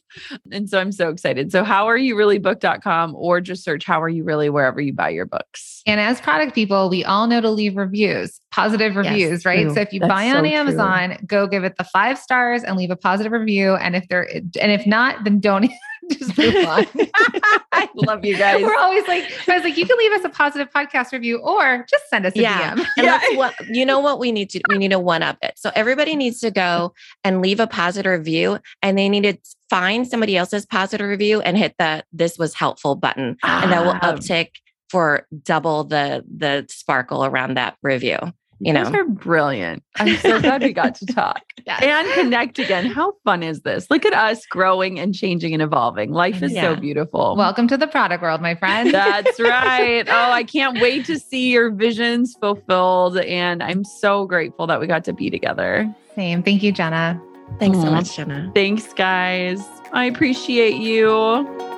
And 0.53 0.69
so 0.69 0.79
I'm 0.79 0.93
so 0.93 1.09
excited. 1.09 1.51
So 1.51 1.65
how 1.65 1.87
are 1.87 1.97
you 1.97 2.15
really 2.15 2.39
book.com 2.39 3.15
or 3.17 3.41
just 3.41 3.65
search 3.65 3.87
how 3.87 4.03
are 4.03 4.09
you 4.11 4.23
really 4.23 4.51
wherever 4.51 4.81
you 4.81 4.93
buy 4.93 5.09
your 5.09 5.27
books. 5.27 5.83
And 5.87 6.01
as 6.01 6.21
product 6.21 6.55
people, 6.55 6.91
we 6.91 7.05
all 7.07 7.27
know 7.27 7.41
to 7.41 7.51
leave 7.51 7.79
reviews, 7.79 8.39
positive 8.51 8.97
reviews, 8.97 9.31
yes, 9.31 9.45
right? 9.47 9.63
True. 9.63 9.75
So 9.75 9.81
if 9.81 9.95
you 9.95 10.01
That's 10.01 10.13
buy 10.13 10.29
on 10.29 10.45
so 10.45 10.51
Amazon, 10.51 11.17
true. 11.17 11.27
go 11.27 11.47
give 11.47 11.65
it 11.65 11.77
the 11.79 11.85
five 11.85 12.19
stars 12.19 12.65
and 12.65 12.77
leave 12.77 12.91
a 12.91 12.97
positive 12.97 13.33
review. 13.33 13.77
And 13.77 13.97
if 13.97 14.07
they're 14.09 14.29
and 14.31 14.73
if 14.73 14.87
not, 14.87 15.25
then 15.25 15.41
don't 15.41 15.71
just 16.13 16.37
move 16.39 16.55
on. 16.67 16.87
I 17.73 17.89
love 17.95 18.25
you 18.25 18.37
guys. 18.37 18.63
We're 18.63 18.77
always 18.77 19.07
like, 19.07 19.25
I 19.49 19.55
was 19.55 19.65
like, 19.65 19.77
you 19.77 19.87
can 19.87 19.97
leave 19.99 20.13
us 20.13 20.25
a 20.25 20.29
positive 20.29 20.69
podcast 20.71 21.13
review 21.13 21.39
or 21.39 21.85
just 21.89 22.09
send 22.09 22.27
us 22.27 22.35
a 22.37 22.41
yeah. 22.41 22.75
DM. 22.75 22.87
And 22.97 23.07
yeah. 23.07 23.21
what 23.35 23.55
you 23.69 23.85
know 23.85 24.01
what 24.01 24.19
we 24.19 24.33
need 24.33 24.51
to 24.51 24.61
we 24.69 24.79
need 24.79 24.91
to 24.91 24.99
one 24.99 25.23
up 25.23 25.39
it. 25.43 25.55
So 25.57 25.71
everybody 25.75 26.17
needs 26.17 26.41
to 26.41 26.51
go 26.51 26.95
and 27.25 27.43
leave 27.43 27.61
a 27.61 27.67
positive 27.67 28.11
review 28.11 28.59
and 28.83 28.99
they 28.99 29.09
need 29.09 29.23
to 29.23 29.37
find 29.71 30.07
somebody 30.07 30.37
else's 30.37 30.65
positive 30.67 31.07
review 31.07 31.41
and 31.41 31.59
hit 31.59 31.75
the 31.79 32.05
this 32.13 32.39
was 32.39 32.55
helpful 32.55 32.95
button. 32.95 33.37
Ah. 33.43 33.63
And 33.63 33.73
that 33.73 33.85
will 33.85 33.99
ah. 34.01 34.13
uptick 34.13 34.51
for 34.91 35.27
double 35.43 35.85
the 35.85 36.25
the 36.35 36.67
sparkle 36.69 37.25
around 37.25 37.55
that 37.55 37.77
review 37.83 38.19
you 38.61 38.73
know, 38.73 38.85
are 38.85 39.05
brilliant. 39.05 39.83
I'm 39.97 40.17
so 40.17 40.41
glad 40.41 40.63
we 40.63 40.73
got 40.73 40.95
to 40.97 41.07
talk 41.07 41.43
yes. 41.67 41.81
and 41.83 42.09
connect 42.15 42.59
again. 42.59 42.87
How 42.87 43.13
fun 43.25 43.43
is 43.43 43.61
this? 43.61 43.91
Look 43.91 44.05
at 44.05 44.13
us 44.13 44.45
growing 44.47 44.99
and 44.99 45.15
changing 45.15 45.53
and 45.53 45.63
evolving. 45.63 46.13
Life 46.13 46.43
is 46.43 46.53
yeah. 46.53 46.75
so 46.75 46.81
beautiful. 46.81 47.37
Welcome 47.37 47.69
to 47.69 47.77
the 47.77 47.87
product 47.87 48.23
world, 48.23 48.41
my 48.41 48.55
friend. 48.55 48.93
That's 48.93 49.39
right. 49.41 50.07
Oh, 50.19 50.31
I 50.31 50.43
can't 50.43 50.81
wait 50.81 51.05
to 51.07 51.19
see 51.19 51.51
your 51.51 51.71
visions 51.71 52.35
fulfilled. 52.41 53.19
And 53.19 53.63
I'm 53.63 53.85
so 53.85 54.27
grateful 54.27 54.67
that 54.67 54.81
we 54.81 54.87
got 54.87 55.05
to 55.05 55.13
be 55.13 55.31
together. 55.31 55.93
Same. 56.15 56.43
Thank 56.43 56.63
you, 56.63 56.73
Jenna. 56.73 57.21
Thanks 57.59 57.79
Aww. 57.79 57.83
so 57.83 57.91
much, 57.91 58.17
Jenna. 58.17 58.51
Thanks, 58.55 58.93
guys. 58.95 59.63
I 59.93 60.07
appreciate 60.07 60.77
you. 60.77 61.78